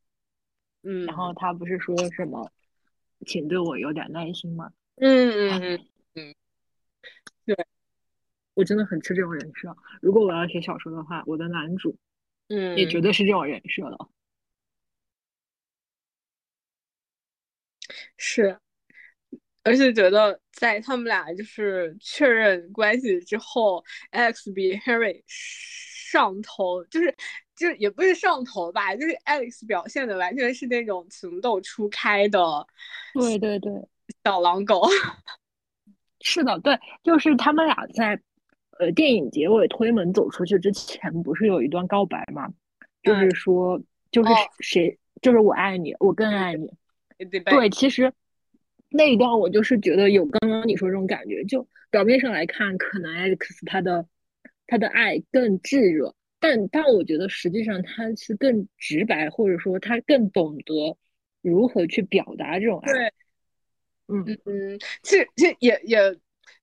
[0.84, 1.06] 嗯。
[1.06, 2.52] 然后他不是说什么，
[3.26, 4.72] 请对我有点耐心吗？
[4.96, 6.36] 嗯嗯嗯嗯。
[7.46, 7.56] 对，
[8.54, 9.76] 我真的很吃这种人设。
[10.02, 11.98] 如果我要写小说的话，我的男主，
[12.48, 13.98] 嗯，也绝对是这种人设的。
[18.18, 18.60] 是，
[19.68, 27.14] 而且觉得在他们俩就是确认关系之后，Alex 比 Harry 上头，就是
[27.56, 32.66] 就也不是上头吧，就是 Alex 表现的完全是那种情窦初开的，
[33.14, 33.74] 对对对，
[34.24, 34.82] 小狼狗。
[36.22, 38.20] 是的，对，就是他们俩在
[38.80, 42.50] 呃电影结尾推门走出去之前，不是有一段告白吗？
[43.04, 43.80] 就是说，
[44.12, 46.70] 就是谁，就是我爱你，我更爱你。
[47.46, 48.12] 对，其实
[48.90, 54.08] 那一段我就是觉得有刚刚你说这种感觉，就表面上来看，可能 Alex 他的
[54.66, 60.98] 他的爱更炙热，但但我觉得实际上他是更直白，或者说他更懂得
[61.42, 62.94] 如何去表达这种爱。
[62.94, 63.14] 对，
[64.08, 66.00] 嗯嗯，其实这也也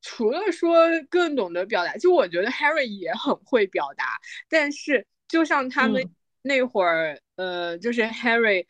[0.00, 6.02] 除了说更懂得表达，就我觉得 Harry 也很会表达，但是就像他们
[6.40, 8.64] 那会儿，呃，就是 Harry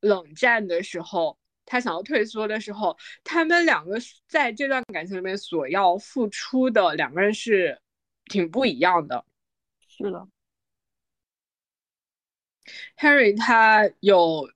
[0.00, 1.38] 冷战的时候。
[1.66, 3.98] 他想要退缩的时候，他们两个
[4.28, 7.80] 在这段感情里面所要付出的两个人是
[8.26, 9.24] 挺不一样的。
[9.88, 10.28] 是的
[12.98, 14.48] ，Harry 他有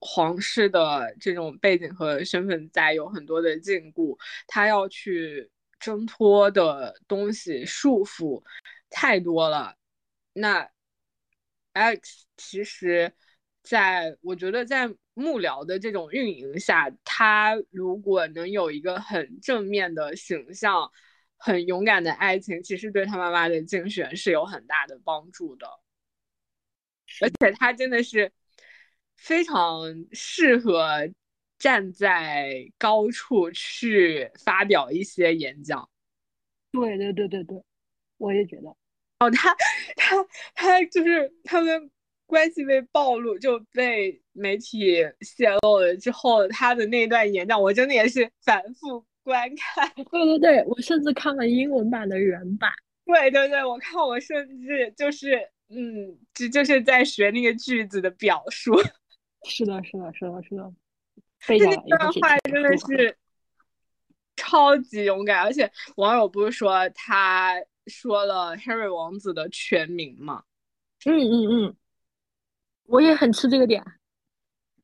[0.00, 8.42] 皇室的这种背景和身份在，有很多的禁锢，他要去挣脱的东西束缚
[8.88, 9.76] 太多了。
[10.32, 10.70] 那
[11.74, 13.12] Alex 其实。
[13.62, 20.90] 在我觉得，在幕僚的这种运营下，他如果能有一个很正面的形象，
[21.36, 25.68] 很勇敢的爱情，其实对他妈妈的竞选是有很大的帮助的。
[27.20, 28.32] 而且他真的是
[29.16, 31.08] 非常适合
[31.58, 35.88] 站在高处去发表一些演讲。
[36.72, 37.62] 对对对对对，
[38.16, 38.68] 我也觉得。
[39.20, 39.54] 哦，他
[39.94, 40.16] 他
[40.54, 41.90] 他就是他们。
[42.32, 49.86] 关系被暴露，就被媒体泄露了之后，他的那段演讲，我真的也是反复观看。
[50.10, 52.72] 对对对，我甚至看了英文版的原版。
[53.04, 58.72] 对对对，我看我甚至就是，嗯，就就是在学那个句子的表述。
[59.46, 60.72] 是的，是的，是的，是的。
[61.46, 61.58] 这
[61.98, 63.14] 段话真的是
[64.36, 67.56] 超级勇敢，而且网友不是说他
[67.88, 70.44] 说了 Harry 王子的全名吗？
[71.04, 71.76] 嗯嗯嗯。
[72.92, 73.82] 我也很吃这个点，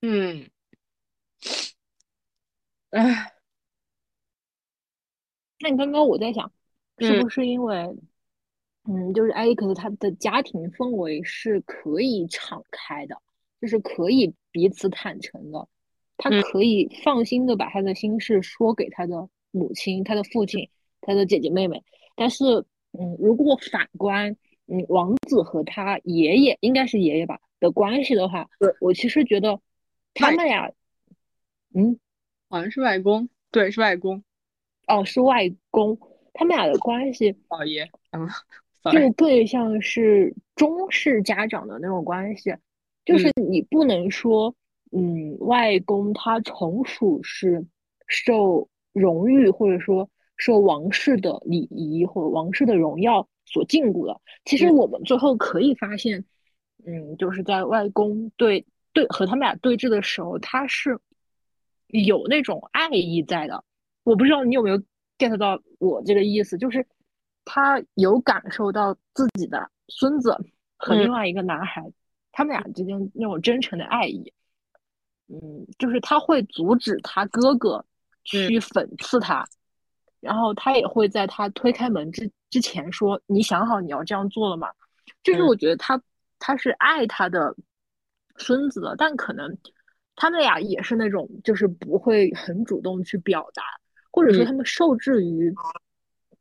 [0.00, 0.48] 嗯，
[2.88, 3.34] 唉，
[5.60, 6.50] 那你刚刚我在想，
[6.96, 7.76] 是不是因为，
[8.84, 13.20] 嗯，就是艾利克斯他的家庭氛围是可以敞开的，
[13.60, 15.68] 就是可以彼此坦诚的，
[16.16, 20.70] 他可以放心的把他的心事说给他的母亲、他的父亲、
[21.02, 21.84] 他的姐姐妹妹，
[22.16, 22.42] 但是，
[22.92, 27.38] 嗯，如果反观，嗯，王子和他爷爷，应该是爷爷吧？
[27.60, 28.74] 的关系的话，对。
[28.80, 29.60] 我其实觉得
[30.14, 30.72] 他们俩，
[31.74, 31.98] 嗯，
[32.48, 34.22] 好像是外公，对，是外公，
[34.86, 35.98] 哦，是外公，
[36.32, 38.28] 他们俩的关系，老爷，嗯，
[38.92, 42.54] 就更像是中式家长的那种关系，
[43.04, 44.54] 就是你不能说，
[44.92, 47.66] 嗯，外公他从属是
[48.06, 56.20] 受荣誉或者说受王室的礼仪或者王室的荣耀所禁锢的，其实我们最后可以发现。
[56.20, 56.24] 嗯，
[57.18, 60.98] 就是在外公对对和他们俩对峙的时候，他是
[61.88, 63.62] 有那种爱意在的。
[64.04, 64.82] 我不知道你有没有
[65.18, 66.86] get 到我这个意思，就是
[67.44, 70.34] 他有感受到自己的孙子
[70.76, 71.84] 和另外一个男孩
[72.32, 74.32] 他们俩之间那种真诚的爱意。
[75.26, 77.84] 嗯，就是他会阻止他哥哥
[78.24, 79.46] 去讽刺他，
[80.20, 84.68] 然后他也会在他推开门之之前说：“你想好你要这样做了吗？”
[85.22, 86.00] 就是我觉得他。
[86.38, 87.54] 他是爱他的
[88.36, 89.58] 孙子的，但可能
[90.14, 93.62] 他们俩也是那种，就是不会很主动去表达，
[94.10, 95.52] 或者说他们受制于，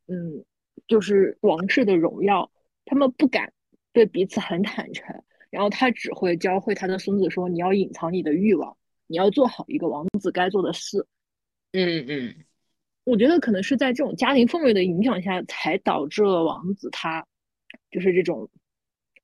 [0.08, 0.44] 嗯，
[0.88, 2.52] 就是王室的荣耀，
[2.86, 3.52] 他们不敢
[3.94, 11.06] 对彼此很坦诚，然后他只会教会他的孙子说：“你要隐藏你的欲望，你要做好一个王子该做的事。”
[11.74, 12.36] 嗯嗯，
[13.04, 17.26] 我觉得可能是在这种家庭氛围的影响下，才导致了王子他
[17.90, 18.50] 就是这种。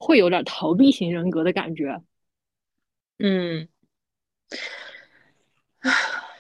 [0.06, 1.98] 会有点逃避型人格的感觉，
[3.20, 3.70] 嗯，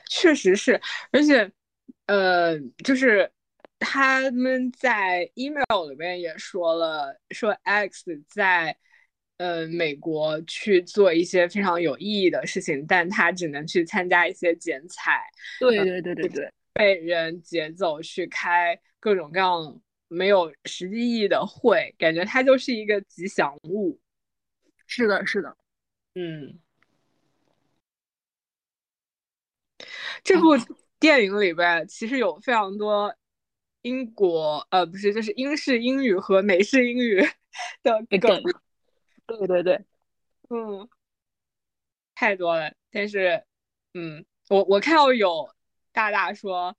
[0.09, 0.81] 确实是，
[1.13, 1.49] 而且，
[2.07, 3.31] 呃，就是
[3.79, 8.75] 他们在 email 里面也说了，说 X 在
[9.37, 15.23] 呃美国去做一些非常有意义的事情，但他只能去参加一些剪彩，
[15.61, 19.79] 对对对对对，被人劫走去开各种各样。
[20.13, 23.99] 没有实际意义的会，感觉它就是一个吉祥物。
[24.87, 25.57] 是的，是的，
[26.15, 26.59] 嗯。
[30.23, 30.51] 这部
[30.99, 33.13] 电影里边其实有非常多
[33.81, 37.21] 英国，呃，不是，就是英式英语和美式英语
[37.83, 38.41] 的梗。
[39.27, 39.75] 对对对，
[40.49, 40.87] 嗯，
[42.15, 42.73] 太多了。
[42.91, 43.43] 但是，
[43.93, 45.49] 嗯，我我看到有
[45.91, 46.75] 大大说。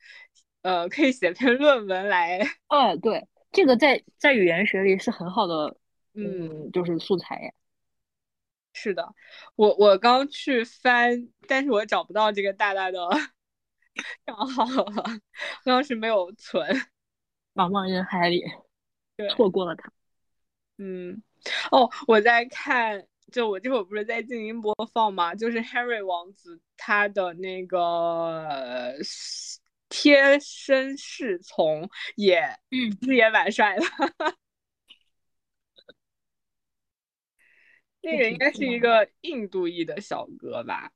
[0.64, 2.40] 呃，可以写篇论文来。
[2.68, 5.76] 嗯， 对，这个在在语言学里是很好的，
[6.14, 7.52] 嗯，就是素材。
[8.72, 9.14] 是的，
[9.56, 12.98] 我我刚去翻，但是我找不到这个大大的
[14.24, 15.04] 账号了
[15.64, 16.66] 当时没有存，
[17.54, 18.42] 茫茫人海里，
[19.36, 19.92] 错过了他。
[20.78, 21.22] 嗯，
[21.70, 25.34] 哦，我在看，就我这会儿不是在静音播放吗？
[25.34, 28.96] 就是 Harry 王子他的那个
[29.96, 32.40] 贴身侍从也，
[32.72, 33.84] 嗯，也蛮帅的。
[38.02, 40.90] 那个应该是一个印度裔的小哥吧？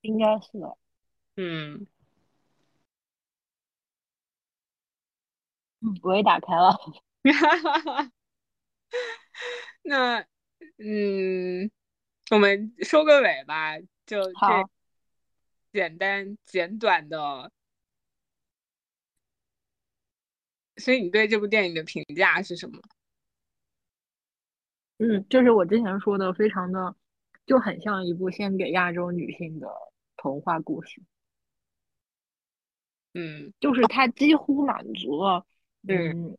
[0.00, 0.78] 应该是的。
[1.36, 1.86] 嗯。
[5.82, 6.74] 嗯，我也打开了。
[9.82, 10.24] 那，
[10.78, 11.70] 嗯，
[12.30, 14.70] 我们收个尾吧，就这
[15.72, 17.52] 简单简短的。
[20.80, 22.80] 所以你对这部电影的评价是什么？
[24.98, 26.94] 嗯，就是我之前说的，非常的
[27.46, 29.68] 就很像一部献给亚洲女性的
[30.16, 31.00] 童话故事。
[33.14, 35.46] 嗯，就是它几乎满足了
[35.88, 36.36] 嗯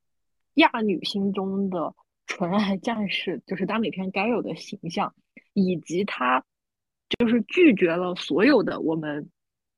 [0.53, 1.93] 亚女心中的
[2.27, 5.13] 纯爱战士，就是耽美片该有的形象，
[5.53, 6.45] 以及它
[7.09, 9.29] 就是拒绝了所有的我们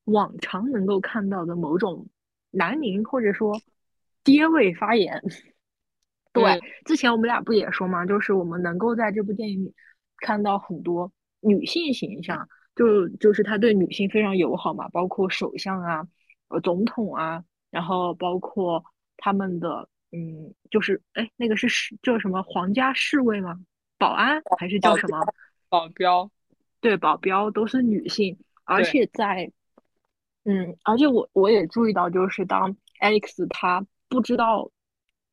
[0.03, 2.07] 往常能够看到的某种
[2.51, 3.59] 男凝或者说
[4.23, 5.21] 爹味发言。
[6.31, 8.05] 对，之前我们俩不也说嘛？
[8.05, 9.73] 就是我们能够在这部电影里
[10.17, 16.07] 看到很多女性形象，就就是他对女性非常友好嘛，包括首相啊、
[16.47, 18.83] 呃总统啊，然后包括
[19.17, 23.59] 他们的嗯，就是哎那个是是叫什么皇家侍卫吗？
[23.99, 25.19] 保安还是叫什么？
[25.69, 26.31] 保镖？
[26.81, 29.51] 对，保镖都是女性，而且在
[30.45, 34.69] 嗯，而且我我也注意到，就是当 Alex 他不知道。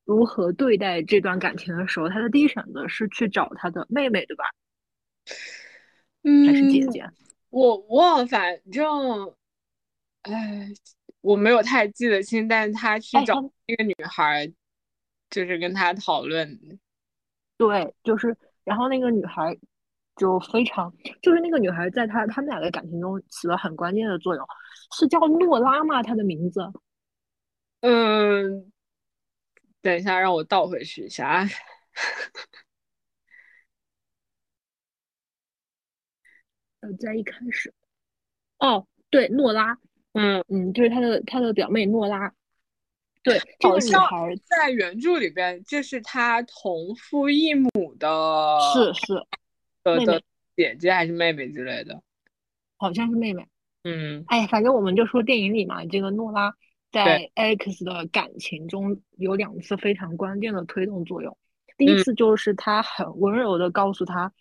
[0.07, 4.45] 如何对待这段感情的时候，他的第一选择是去找他的妹妹，对吧？
[6.25, 7.09] 嗯，还是姐姐？
[7.51, 9.33] 我忘，反正，
[10.23, 10.67] 哎，
[11.21, 12.49] 我没有太记得清。
[12.49, 14.53] 但是他去找那个女孩，
[15.29, 16.59] 就是跟他讨论。
[17.57, 19.57] 对，就是，然后那个女孩
[20.17, 24.45] 就非常，就是那个女孩在他他们俩的感情中起了很关键的作用，
[24.99, 26.03] 是叫诺拉吗？
[26.03, 26.61] 她的名字？
[27.83, 28.70] 嗯。
[29.83, 31.49] 等一下，让我倒回去一下啊！
[36.81, 37.73] 呃，在一开始，
[38.59, 39.79] 哦，对，诺拉，
[40.13, 40.45] 嗯。
[40.49, 42.33] 嗯，就是他的他的表妹诺拉，
[43.23, 49.27] 对，这个女孩在原著里边就是他同父异母的，是是
[49.83, 50.23] 的的
[50.57, 52.03] 姐姐还是妹妹之类的，
[52.77, 53.47] 好像是妹妹，
[53.85, 56.55] 嗯，哎，反正我们就说电影里嘛，这个诺拉。
[56.93, 61.37] 在 X 的感情中有两次非常关键的推动作用。
[61.77, 64.33] 第一次就是他很温柔的告诉他，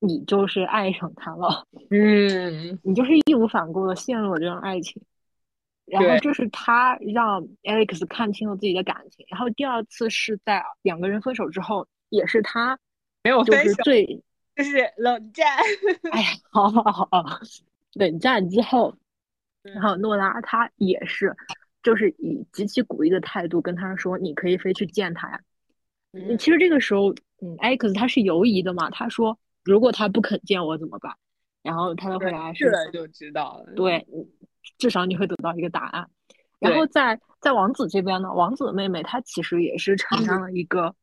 [0.00, 5.02] 你就是爱上他了，嗯，你就是义无反顾的陷入了这段爱情。
[5.84, 9.26] 然后这是他让 Alex 看清了自己的感情。
[9.28, 12.78] 然后第二次是在两个人分手之后，也是他
[13.22, 14.22] 没有分手，最
[14.56, 15.46] 就是冷战。
[16.12, 17.10] 哎呀，好好好，
[17.94, 18.96] 冷战之后，
[19.62, 21.36] 然后诺拉他也是。
[21.82, 25.40] 就是以极其鼓励的态度跟他说：“你可以飞去见他呀。”
[26.12, 28.90] 嗯，其实这个时候，嗯，X 他是犹疑的嘛。
[28.90, 31.10] 他说：“如果他不肯见我怎么办？”
[31.62, 34.06] 然后他的回答是：“就知道了。”对，
[34.78, 36.06] 至少你会得到一个答案。
[36.58, 40.94] 然后在在王子这边呢，王子的妹妹她其实也是承担了一个，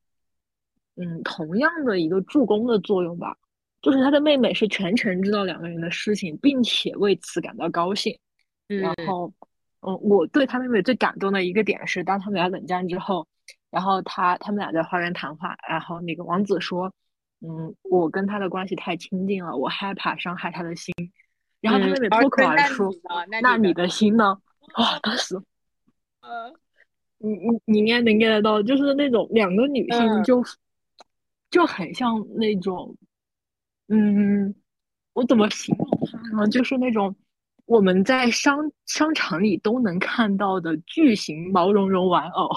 [0.95, 3.35] 嗯，同样的一个助攻的作用吧。
[3.81, 8.15] 就是他的妹妹是全程知道两个人的事情，并且为此感到高兴。
[8.67, 9.33] 然后。
[9.81, 13.25] 嗯，我对他妹妹最感动的一个点是，当他们俩冷战之后，
[13.69, 16.93] 然后他他们俩在花园谈话，然后那个王子说
[17.39, 20.93] ：“嗯，我跟他的关系太亲近了，我害怕伤害他的心。”
[21.61, 22.93] 然后他妹妹脱口而出
[23.41, 24.37] ：“那你的心呢？”
[24.75, 25.35] 哇，当时，
[26.19, 26.53] 呃，
[27.19, 30.43] 你你你应该能 get 到，就是那种两个女性就
[31.49, 32.93] 就很像那种，
[33.87, 34.53] 嗯，
[35.13, 36.47] 我怎么形容她呢？
[36.49, 37.15] 就是那种。
[37.69, 42.49] 我们在商商场里都能看到的巨型毛茸茸玩偶，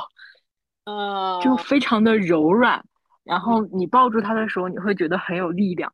[0.84, 2.82] 呃，就非常的柔软，
[3.22, 5.92] 然后你抱住它的时候，你会觉得很有力量，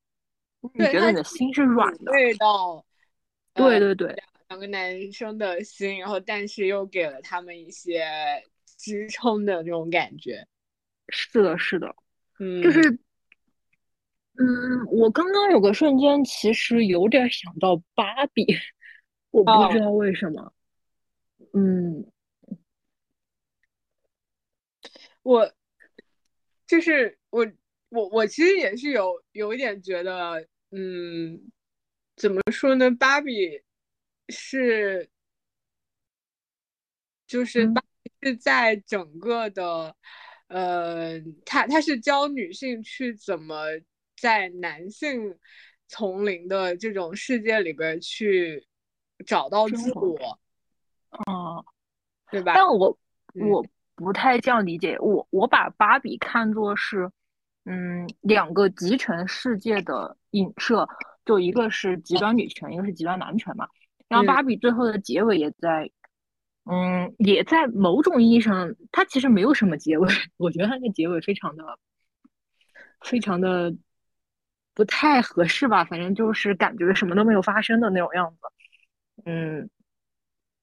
[0.72, 2.12] 你觉得你的心是软的。
[2.12, 2.84] 味道，
[3.54, 4.14] 对对对，
[4.50, 8.06] 两个男生的心，然后但是又给了他们一些
[8.76, 10.46] 支撑的那种感觉。
[11.08, 11.92] 是的，是的，
[12.38, 12.80] 嗯，就是，
[14.38, 18.46] 嗯，我刚刚有个瞬间，其实有点想到芭比。
[19.30, 20.52] 我不知道为什么，
[21.52, 22.10] 嗯，
[25.22, 25.52] 我
[26.66, 27.46] 就是我
[27.90, 31.50] 我我其实也是有有一点觉得，嗯，
[32.16, 32.90] 怎么说呢？
[32.90, 33.62] 芭比
[34.28, 35.08] 是
[37.26, 37.70] 就是
[38.22, 39.94] 是在整个的，
[40.48, 43.64] 呃，他他是教女性去怎么
[44.20, 45.38] 在男性
[45.86, 48.66] 丛林的这种世界里边去
[49.26, 50.38] 找到自我，
[51.10, 51.64] 嗯，
[52.30, 52.52] 对吧？
[52.54, 52.98] 但我
[53.34, 53.64] 我
[53.94, 57.10] 不太这样理解，我我把芭比看作是，
[57.64, 60.88] 嗯，两个集权世界的影射，
[61.24, 63.68] 就一个是极端女权，一个是极端男权嘛。
[64.08, 65.90] 然后芭比最后的结尾也在。
[66.70, 70.06] 嗯，也在某种意义上，它其实没有什么结尾。
[70.36, 71.64] 我觉得它的结尾非常的、
[73.00, 73.74] 非常的
[74.74, 75.82] 不太合适吧。
[75.82, 78.40] 反正就是感觉什么都没有发生的那种样子。
[79.24, 79.68] 嗯，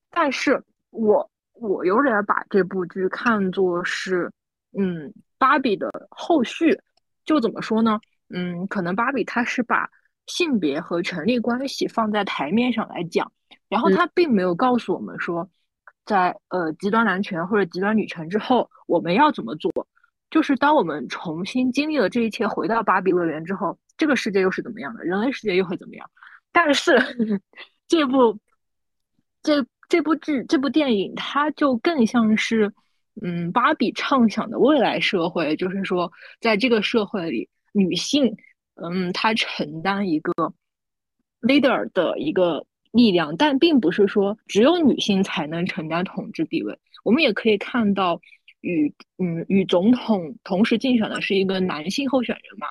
[0.10, 4.32] 但是我我有点把这部剧看作是，
[4.78, 6.80] 嗯，芭比的后续。
[7.26, 8.00] 就怎么说呢？
[8.30, 9.90] 嗯，可能芭比它是把
[10.28, 13.32] 性别和权力关系放在台面上来讲，
[13.68, 15.50] 然后它并没有告诉我们说。
[16.06, 19.72] 在呃极端男权或者极端女权之后，我们要怎么做？
[20.30, 25.04] 就是当我们重新经历了这一切，回到芭比乐园之后，这个世界又是怎么样的？
[25.04, 26.08] 人类世界又会怎么样？
[26.52, 26.96] 但是
[27.88, 28.38] 这部
[29.46, 32.74] 这这部剧这部电影，它就更像是
[33.22, 38.36] 嗯芭比畅想的未来社会，就是说在这个社会里，女性
[38.76, 40.34] 嗯她承担一个
[41.42, 42.66] leader 的一个。
[42.96, 46.80] 力量，但并不是说只有女性才能承担统治地位。
[47.04, 48.22] 我们也可以看到，
[48.62, 48.88] 与
[49.18, 52.68] 嗯与总统同时竞选的是一个男性候选人嘛。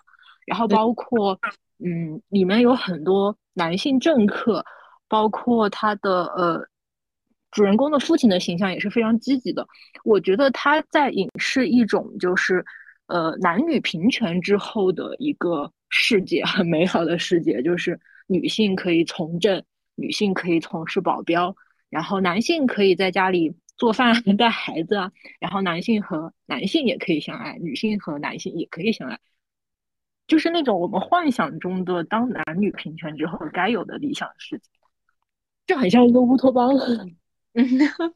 [0.47, 1.39] 然后包括
[1.79, 4.65] 嗯里面有很多男性政客，
[5.09, 6.67] 包括他的呃
[7.51, 9.67] 主人公的父亲的形象也是非常积极的。
[10.05, 12.65] 我觉得他在影视一种就是
[13.07, 19.63] 呃男女平权之后的一个世界，很美好的世界，就是女性可以从政。
[19.97, 21.55] 女性可以从事保镖，
[21.89, 25.13] 然后男性可以在家里做饭、带孩子啊。
[25.39, 29.21] 然后男性和男性也可以相爱，女性和男性也可以相爱，
[30.27, 34.65] 就是那种我们幻想中的当男女平权之后该有的理想世界，
[35.67, 36.71] 就很像一个乌托邦。
[36.77, 37.17] 嗯，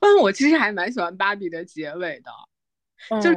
[0.00, 2.30] 嗯，我其实还蛮喜欢芭比的结尾的，
[3.20, 3.36] 就是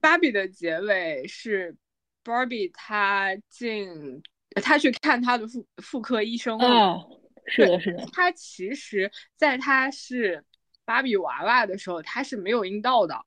[0.00, 1.76] 芭比的结尾是
[2.22, 4.22] 芭比她进。
[4.62, 7.00] 他去看他的妇妇科医生了，
[7.46, 8.04] 是的，是的。
[8.12, 10.44] 他其实，在他是
[10.84, 13.18] 芭比娃娃的时候，他是没有阴道的。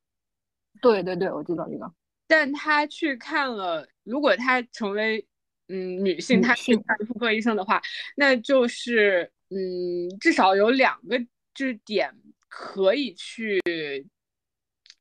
[0.84, 1.91] 对对对，我知道这个。
[2.28, 5.26] 但他去看了，如果他成为
[5.68, 7.82] 嗯女性，她去看妇科医生的话，
[8.16, 11.20] 那就是嗯，至少有两个
[11.53, 12.13] 就是点
[12.47, 13.61] 可以去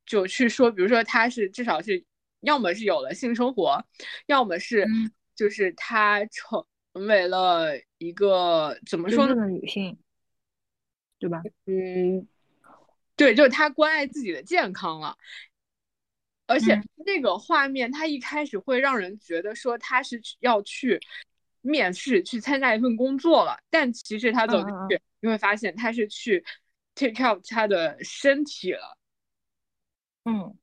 [0.07, 2.05] 就去说，比如说她是至少是
[2.41, 3.85] 要么是有了性生活，
[4.27, 4.87] 要么是。
[5.37, 9.49] 就是她成为了一个怎么说呢？
[9.49, 9.99] 女性，
[11.19, 11.43] 对吧？
[11.67, 12.25] 嗯，
[13.17, 15.19] 对，就是她关爱自己的健康了。
[16.47, 21.01] 而且那个画面，他一开始会让人觉得说他是要去
[21.61, 26.45] 面试、去参加一份工作了，但其实他走进去，你会发现他是去
[26.95, 28.99] take care of 她的身体了。
[30.24, 30.57] 嗯，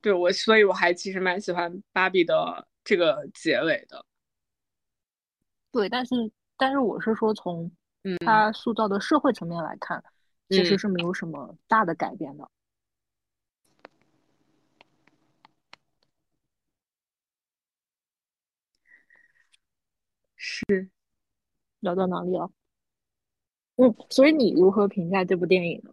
[0.00, 2.66] 对我，所以我还其实蛮喜欢芭比的。
[2.84, 4.04] 这个结尾的，
[5.70, 7.70] 对，但是但是我是说从
[8.26, 10.02] 他塑造的社会层面来看，
[10.48, 12.50] 其实是没有什么大的改变的。
[20.68, 20.88] 是
[21.80, 22.50] 聊到哪里了？
[23.76, 25.92] 嗯，所以你如何评价这部电影呢？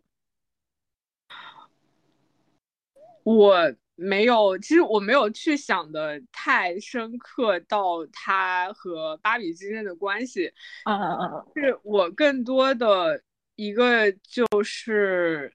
[3.24, 3.76] 我。
[4.02, 10.50] 没有，其实我没有去想的太深刻到他和芭比之间的关系。
[10.86, 13.22] 嗯嗯嗯，是我更多的
[13.58, 15.54] 一个就是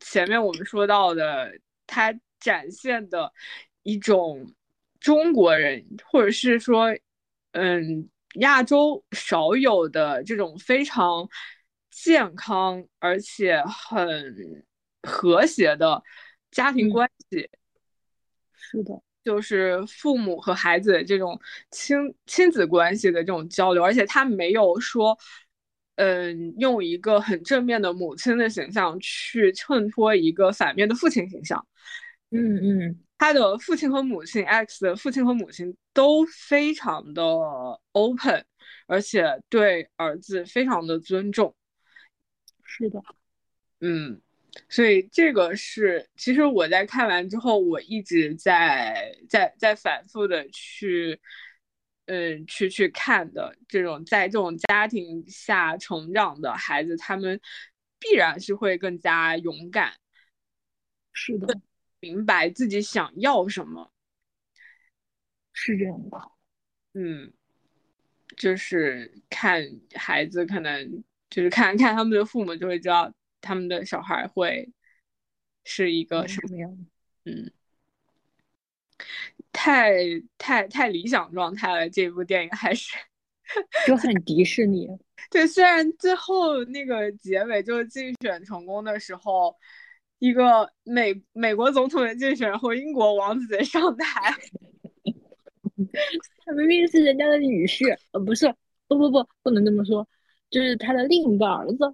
[0.00, 3.30] 前面我们说到的，他展现的
[3.82, 4.54] 一种
[4.98, 6.86] 中国人，或者是说，
[7.52, 11.28] 嗯，亚洲少有的这种非常
[11.90, 14.66] 健康而且很
[15.02, 16.02] 和谐的
[16.50, 17.48] 家庭关系。
[18.52, 25.16] 是的，就是父母和孩子这种亲亲子关系的这种交流，而且他没有说，
[25.96, 31.64] 嗯，用一个很正面的母亲的形象去衬托一个反面的父亲形象。
[32.30, 37.22] 嗯嗯，他的父亲和母亲，X 的父亲和母亲都非常的
[37.92, 38.44] open，
[38.86, 41.54] 而且对儿子非常的尊重。
[42.62, 43.00] 是的，
[43.80, 44.20] 嗯。
[44.68, 51.20] 所以这个是，其实我在看完之后，我一直在在在反复的去，
[52.06, 57.40] 嗯，去去看的这种在这种家庭下成长的孩子，他们
[57.98, 59.92] 必然是会更加勇敢。
[61.12, 61.60] 是的，
[62.04, 63.90] 明白自己想要什么，
[65.54, 66.30] 是这样的。
[66.92, 67.32] 嗯，
[68.36, 74.70] 就是看孩子，可能就是看看他们的父母，就会知道他们的小孩会
[75.64, 76.86] 是一个什么样。
[77.24, 77.50] 嗯，
[79.50, 79.94] 太
[80.36, 82.94] 太太理想状态了，这部电影还是
[83.86, 84.86] 就很迪士尼。
[85.30, 89.56] 对，虽然最后那个结尾就是竞选成功的时候。
[90.24, 94.32] 一个美美国总统的竞选，和英国王子上台，
[96.46, 98.46] 他明明是人家的女婿，呃，不是，
[98.88, 100.08] 不不不，不能这么说，
[100.48, 101.92] 就是他的另一个儿子。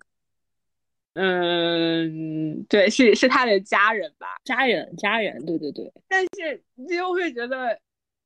[1.15, 4.29] 嗯，对，是是他的家人吧？
[4.45, 5.93] 家人，家人，对对对。
[6.07, 7.81] 但是你又会觉得，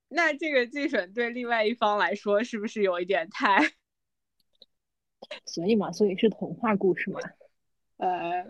[0.08, 3.72] 那这个竞选对另外一方来说，是不是有一点太？
[5.46, 7.20] 所以嘛，所以是童话故事嘛？
[7.96, 8.44] 呃。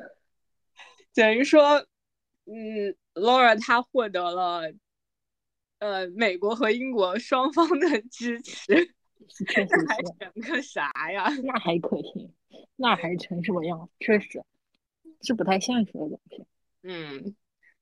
[1.15, 1.87] 等于说，
[2.47, 4.73] 嗯，Laura 她获得了，
[5.79, 8.95] 呃，美国和英国双方的支持，
[9.47, 11.29] 确实还成个啥呀？
[11.45, 12.33] 那还可行，
[12.77, 13.89] 那还成什么样？
[14.01, 14.43] 确实
[15.23, 16.45] 是不太现实的东西。
[16.83, 17.35] 嗯，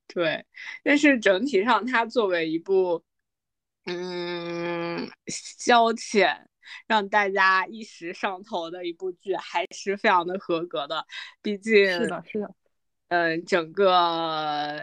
[0.07, 0.45] 对。
[0.85, 3.03] 但是整体上，它作为一部，
[3.87, 6.45] 嗯，消遣
[6.87, 11.07] 让大家一时上头的一部剧，还是非常的合格的。
[11.41, 12.55] 毕竟，是的，是的。
[13.13, 14.83] 嗯，整个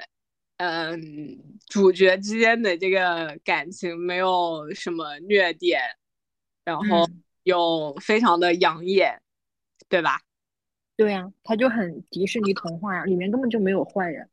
[0.57, 5.81] 嗯主角之间的这个感情没有什么虐点，
[6.63, 7.09] 然后
[7.41, 9.19] 又非常的养眼，
[9.89, 10.21] 对吧？
[10.95, 14.29] 对呀，他就很迪士尼童话呀，里面根本就没有坏人。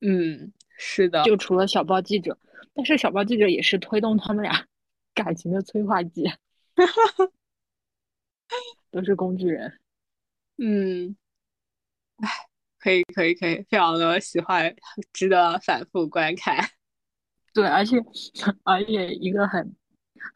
[0.00, 2.38] 嗯，是的，就除了小报记者，
[2.72, 4.66] 但是小报记者也是推动他们俩
[5.12, 6.32] 感情的催化剂，
[8.90, 9.78] 都是工具人。
[10.56, 11.14] 嗯，
[12.16, 12.48] 唉。
[12.84, 14.76] 可以可以可以，非常的喜欢，
[15.14, 16.58] 值得反复观看。
[17.54, 17.96] 对，而且
[18.62, 19.74] 而且一个很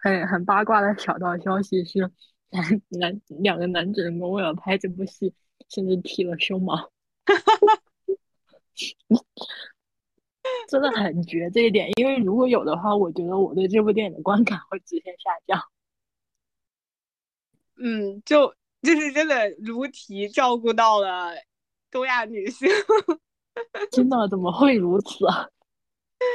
[0.03, 2.11] 很很八卦的小道消息是，
[2.49, 5.35] 男男两个男主人公为了拍这部戏，
[5.69, 6.91] 甚至剃了胸毛，
[10.71, 11.91] 真的很绝这一点。
[11.99, 15.63] 因为如果有的话，我觉得我对这部电影的观感会直线下降。
[17.77, 21.35] 嗯，就就是真的如题照顾到了。
[21.91, 22.69] 东亚女性，
[23.91, 25.49] 真的怎么会如此啊？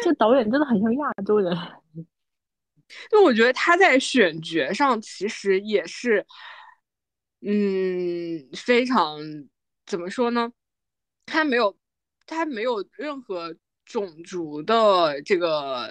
[0.03, 1.55] 这导演真的很像亚洲人。
[3.09, 6.25] 就我觉得他在选角上其实也是，
[7.41, 9.19] 嗯，非常
[9.85, 10.51] 怎么说呢？
[11.25, 11.75] 他没有，
[12.27, 15.89] 他没有任何种族的这个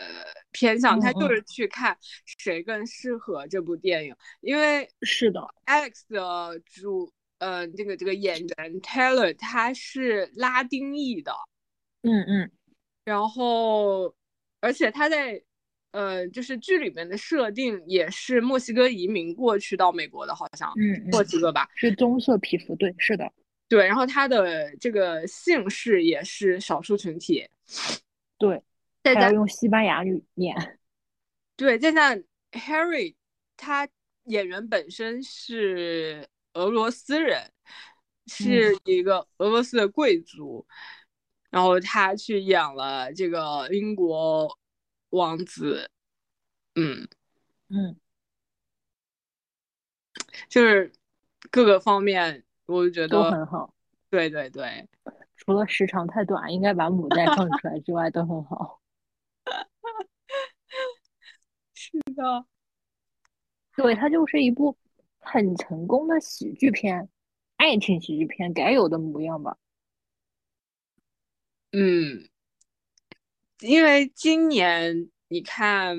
[0.52, 4.14] 偏向，他就是去看谁更适合这部电影。
[4.40, 7.12] 因为是的，Alex 的主。
[7.42, 11.32] 呃，这个这个演员 Taylor 他是拉丁裔的，
[12.02, 12.50] 嗯嗯，
[13.04, 14.14] 然后
[14.60, 15.42] 而且他在
[15.90, 23.28] 呃就是剧里面的设定也是墨西哥移民过去到美国的，好像嗯墨西哥吧，是棕色皮肤，对，是的，
[23.68, 27.44] 对，然后他的这个姓氏也是少数群体，
[28.38, 28.62] 对，
[29.02, 30.78] 还要用西班牙语念，
[31.56, 32.14] 对，再加
[32.52, 33.16] Harry
[33.56, 33.88] 他
[34.26, 36.24] 演员本身是。
[36.54, 37.50] 俄罗斯人
[38.26, 40.66] 是一个俄罗斯的贵族，
[41.50, 44.58] 然后他去演了这个英国
[45.10, 45.90] 王子，
[46.74, 47.08] 嗯
[47.68, 47.96] 嗯，
[50.48, 50.92] 就是
[51.50, 53.74] 各个方面我就觉得都很好。
[54.10, 54.86] 对对对，
[55.36, 58.80] 除了时长太短，应该把母带放出来之外，都很好。
[61.74, 62.46] 是的，
[63.76, 64.76] 对，它就是一部。
[65.22, 67.08] 很成功的喜剧片，
[67.56, 69.56] 爱情喜剧片该有的模样吧。
[71.70, 72.28] 嗯，
[73.60, 75.96] 因为今年你看，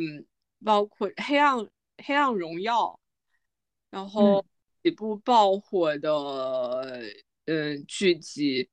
[0.64, 1.58] 包括《黑暗
[2.06, 2.86] 黑暗荣耀》，
[3.90, 4.46] 然后
[4.84, 7.02] 几部爆火的
[7.46, 8.70] 嗯剧集，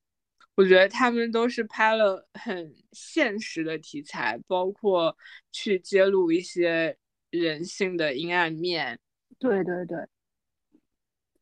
[0.53, 5.17] 我觉得他们都是拍了很现实的题材，包括
[5.51, 6.97] 去揭露一些
[7.31, 8.99] 人性的阴暗面。
[9.39, 9.97] 对对对。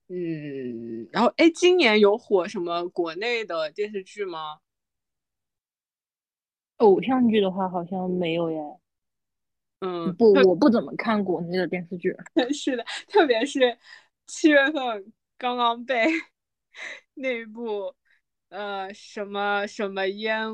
[0.09, 4.59] 嗯，然后哎，今年有火什么国内的电视剧吗？
[6.77, 8.57] 偶像剧的话，好像没有耶。
[9.81, 12.15] 嗯，不，我不怎么看国内的电视剧。
[12.51, 13.77] 是的，特别是
[14.25, 16.05] 七月份刚刚被
[17.13, 17.93] 那部
[18.49, 20.47] 呃什么什么烟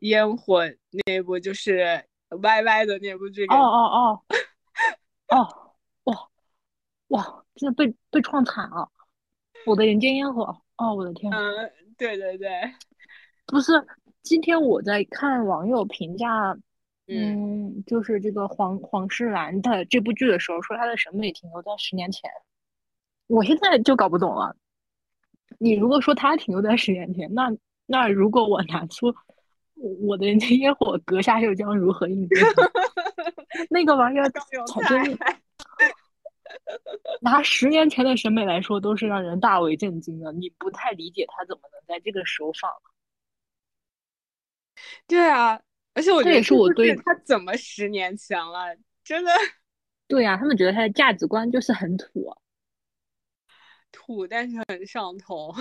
[0.00, 0.64] 烟火
[1.06, 3.46] 那部就是 Y Y 的那部剧。
[3.46, 3.78] 哦哦
[4.18, 4.24] 哦
[5.36, 5.72] 哦，
[6.04, 6.28] 哇
[7.08, 7.44] 哇！
[7.54, 8.88] 真的被被撞惨了，
[9.66, 10.44] 我的人间烟火。
[10.76, 11.32] 哦，我的天！
[11.32, 12.48] 嗯，对对对，
[13.46, 13.72] 不是，
[14.22, 16.56] 今天我在看网友评价，
[17.08, 22.30] 嗯，就是这个黄黄世兰的这部剧的时候，说他的审美停留在十年前。
[23.26, 24.54] 我现在就搞不懂了。
[25.58, 27.50] 你如果说他停留在十年前，那
[27.86, 29.12] 那如果我拿出
[30.00, 32.40] 我的人间烟火阁下又将如何应对？
[33.68, 34.30] 那个玩意儿，
[34.68, 35.02] 草真。
[37.22, 40.32] 拿十年前的审美来说，都是让人大为震惊的。
[40.32, 42.70] 你不太理解他怎么能在这个时候放。
[45.06, 45.60] 对啊，
[45.94, 49.30] 而且我这也是我对他怎么十年前了，真的。
[50.06, 52.32] 对呀，他们觉得他的价值观就是很土，
[53.90, 55.52] 土但是很上头。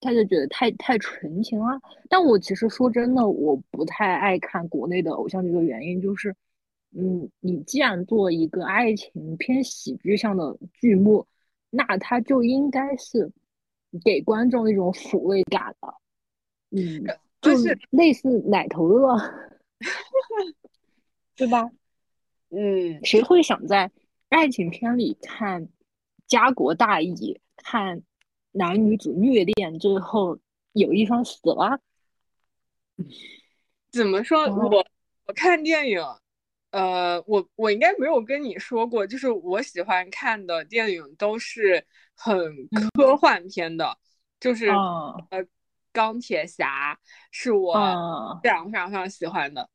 [0.00, 1.80] 他就觉得太太纯情了。
[2.08, 6.34] 但我其实说真的，我不太爱看国内的偶像剧的原因就是。
[6.96, 11.26] 嗯，你既然做一个爱情偏喜剧向的剧目，
[11.70, 13.32] 那它就应该是
[14.04, 15.94] 给观众一种抚慰感的。
[16.70, 17.04] 嗯，
[17.40, 19.18] 就是类似奶头乐，
[21.34, 21.68] 对吧？
[22.50, 23.90] 嗯，谁会想在
[24.28, 25.68] 爱情片里看
[26.28, 28.02] 家国大义，看
[28.52, 30.38] 男女主虐恋，最后
[30.72, 31.80] 有一方死了？
[33.90, 34.44] 怎么说？
[34.44, 34.86] 我
[35.26, 36.00] 我看电影。
[36.74, 43.96] 呃，我我应该没有跟你说过，就是我喜欢看的电影都是很科幻片的，
[44.40, 44.66] 就是
[45.30, 45.38] 呃，
[45.92, 46.98] 钢铁侠
[47.30, 47.78] 是我
[48.42, 49.70] 非常非常非常喜欢的，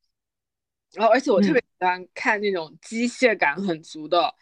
[0.92, 4.34] 然后而且我特别喜欢看那种机械感很足的，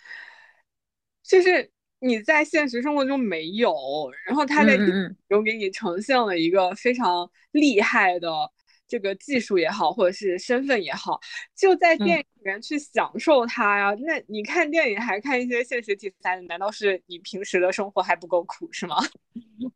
[1.23, 3.73] 就是你在现实生活中没有，
[4.27, 4.77] 然后他在
[5.29, 8.29] 中给你呈现了一个非常厉害的。
[8.89, 11.21] 这个技术也好，或者是身份也好，
[11.55, 13.95] 就在电影里面去享受它呀。
[14.01, 18.97] 那你看电影还看一些现实题材，难道是你平时的生活还不够苦是吗？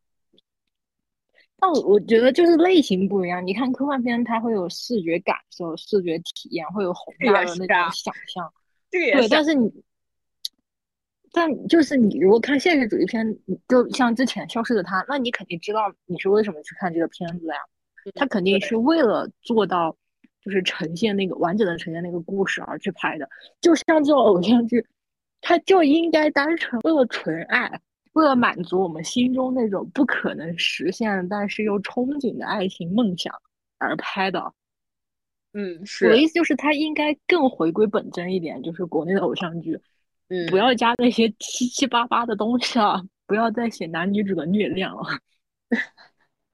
[1.57, 3.45] 但我我觉得就是类型不一样。
[3.45, 8.53] 你看科幻片，它会有视觉感受、视觉体验，会有宏大的那种想象。
[8.91, 9.71] 这个也对，但是你，
[11.31, 13.25] 但就是你如果看现实主义片，
[13.69, 17.55] 就像之前《消失的她》，那你肯定知道你是为什么去看这个片子呀。
[18.15, 19.95] 他肯定是为了做到，
[20.41, 23.29] 就是呈现那个完整的呈现那个故事而去拍的。
[23.61, 24.85] 就像这种偶像剧，
[25.41, 27.79] 它就应该单纯为了纯爱，
[28.13, 33.33] 为了满足我们心中那种不可能实现但是又憧憬的爱情梦想
[33.77, 34.53] 而拍的。
[35.53, 36.07] 嗯，是。
[36.07, 39.79] 我的意思就是，他应该更回归本真一点，就是国内的偶像剧，
[40.29, 45.03] 嗯，不要加那些七七八八的东西了，不要再写男女主的虐恋了。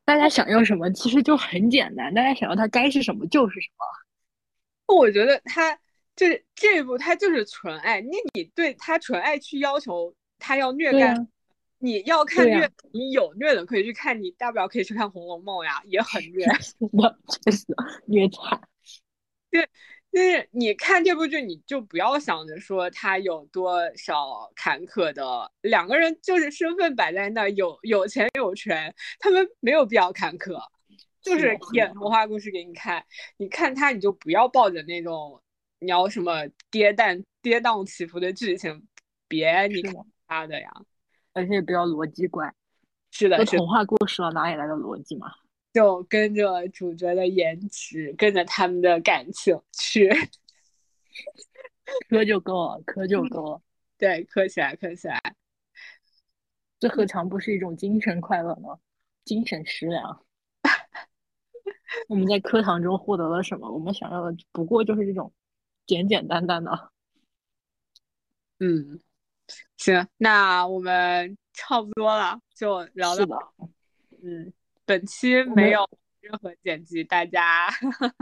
[0.09, 2.11] 大家想要什么，其实就很简单。
[2.11, 4.95] 大家想要它该是什么就是什么。
[4.95, 5.77] 我觉得他
[6.15, 8.01] 就是这一部，他就是纯爱。
[8.01, 11.27] 那你对他纯爱去要求他要虐干，
[11.77, 16.43] 你要看虐，你有虐的可以去看，你大不了可以去看《红楼梦》呀，也很虐。
[17.45, 17.67] 确实
[18.07, 18.59] 虐惨。
[19.51, 19.69] 对。
[20.11, 30.59] 就是你看这部剧，你就不要想着说他有多少坎坷的，两个人就是身份摆在那，有有钱有权，他们没有必要坎坷，
[31.21, 33.05] 就是演童话故事给你看。
[33.37, 35.39] 你看他，你就不要抱着那种
[35.79, 38.87] 你要什么跌宕跌宕起伏的剧情，
[39.27, 39.93] 别你看
[40.27, 40.71] 他的呀，
[41.33, 42.51] 而且不要逻辑怪。
[43.11, 45.31] 是的，童话故事了，哪里来的逻辑嘛？
[45.71, 50.09] 就跟着主角的颜值，跟着他们的感情去
[52.09, 53.61] 磕就够了，磕就够了。
[53.97, 55.21] 对，磕起来，磕起来，
[56.79, 58.79] 这何尝不是一种精神快乐呢？
[59.25, 60.25] 精神食粮。
[62.07, 63.69] 我们在课堂中获得了什么？
[63.71, 65.33] 我们想要的不过就是这种
[65.85, 66.91] 简简单单的。
[68.59, 68.99] 嗯，
[69.77, 73.53] 行，那我们差不多了，就聊到。
[74.23, 74.53] 嗯。
[74.89, 75.87] 本期没有
[76.19, 77.67] 任何剪辑，大家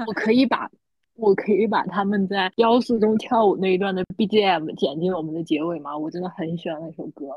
[0.05, 0.69] 我可以把
[1.13, 5.97] 我可以把他们在雕塑中跳舞那一段的 BGM 剪进我们的结尾吗？
[5.97, 7.27] 我真的很喜欢那首歌。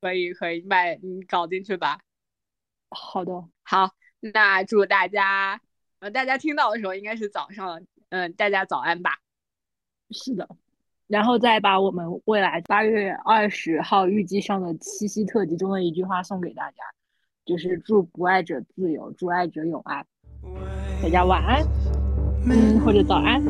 [0.00, 2.00] 可以可以，买你搞进去吧。
[2.90, 5.60] 好的，好，那祝大家
[6.00, 9.20] 呃大家听到的时候应该是早上，嗯，大家早安吧。
[10.10, 10.48] 是的，
[11.06, 16.82] 然后再把我们未来八月二十号预计上的七夕特辑中的一句话送给大家。
[17.44, 20.06] 就是祝不爱者自由祝爱者永安
[21.02, 21.62] 大家晚安。
[22.46, 23.42] 嗯或者早安。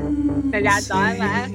[0.51, 1.51] 大家早安晚安。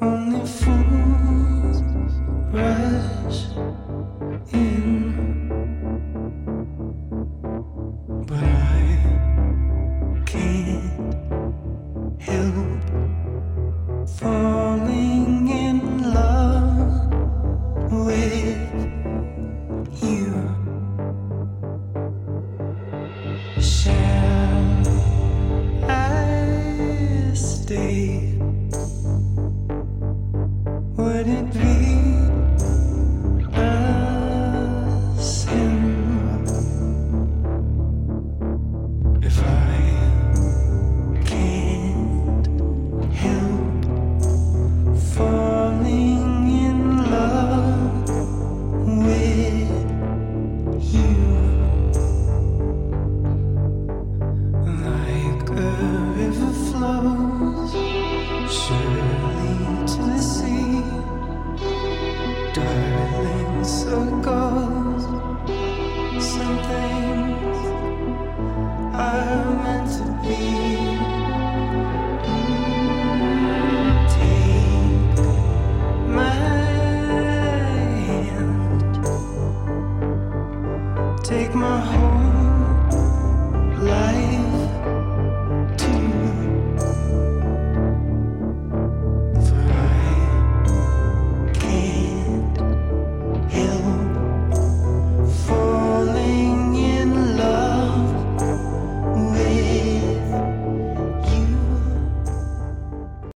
[0.00, 1.82] Only fools
[2.52, 3.46] rush
[4.52, 5.50] in.
[8.26, 11.19] But i can't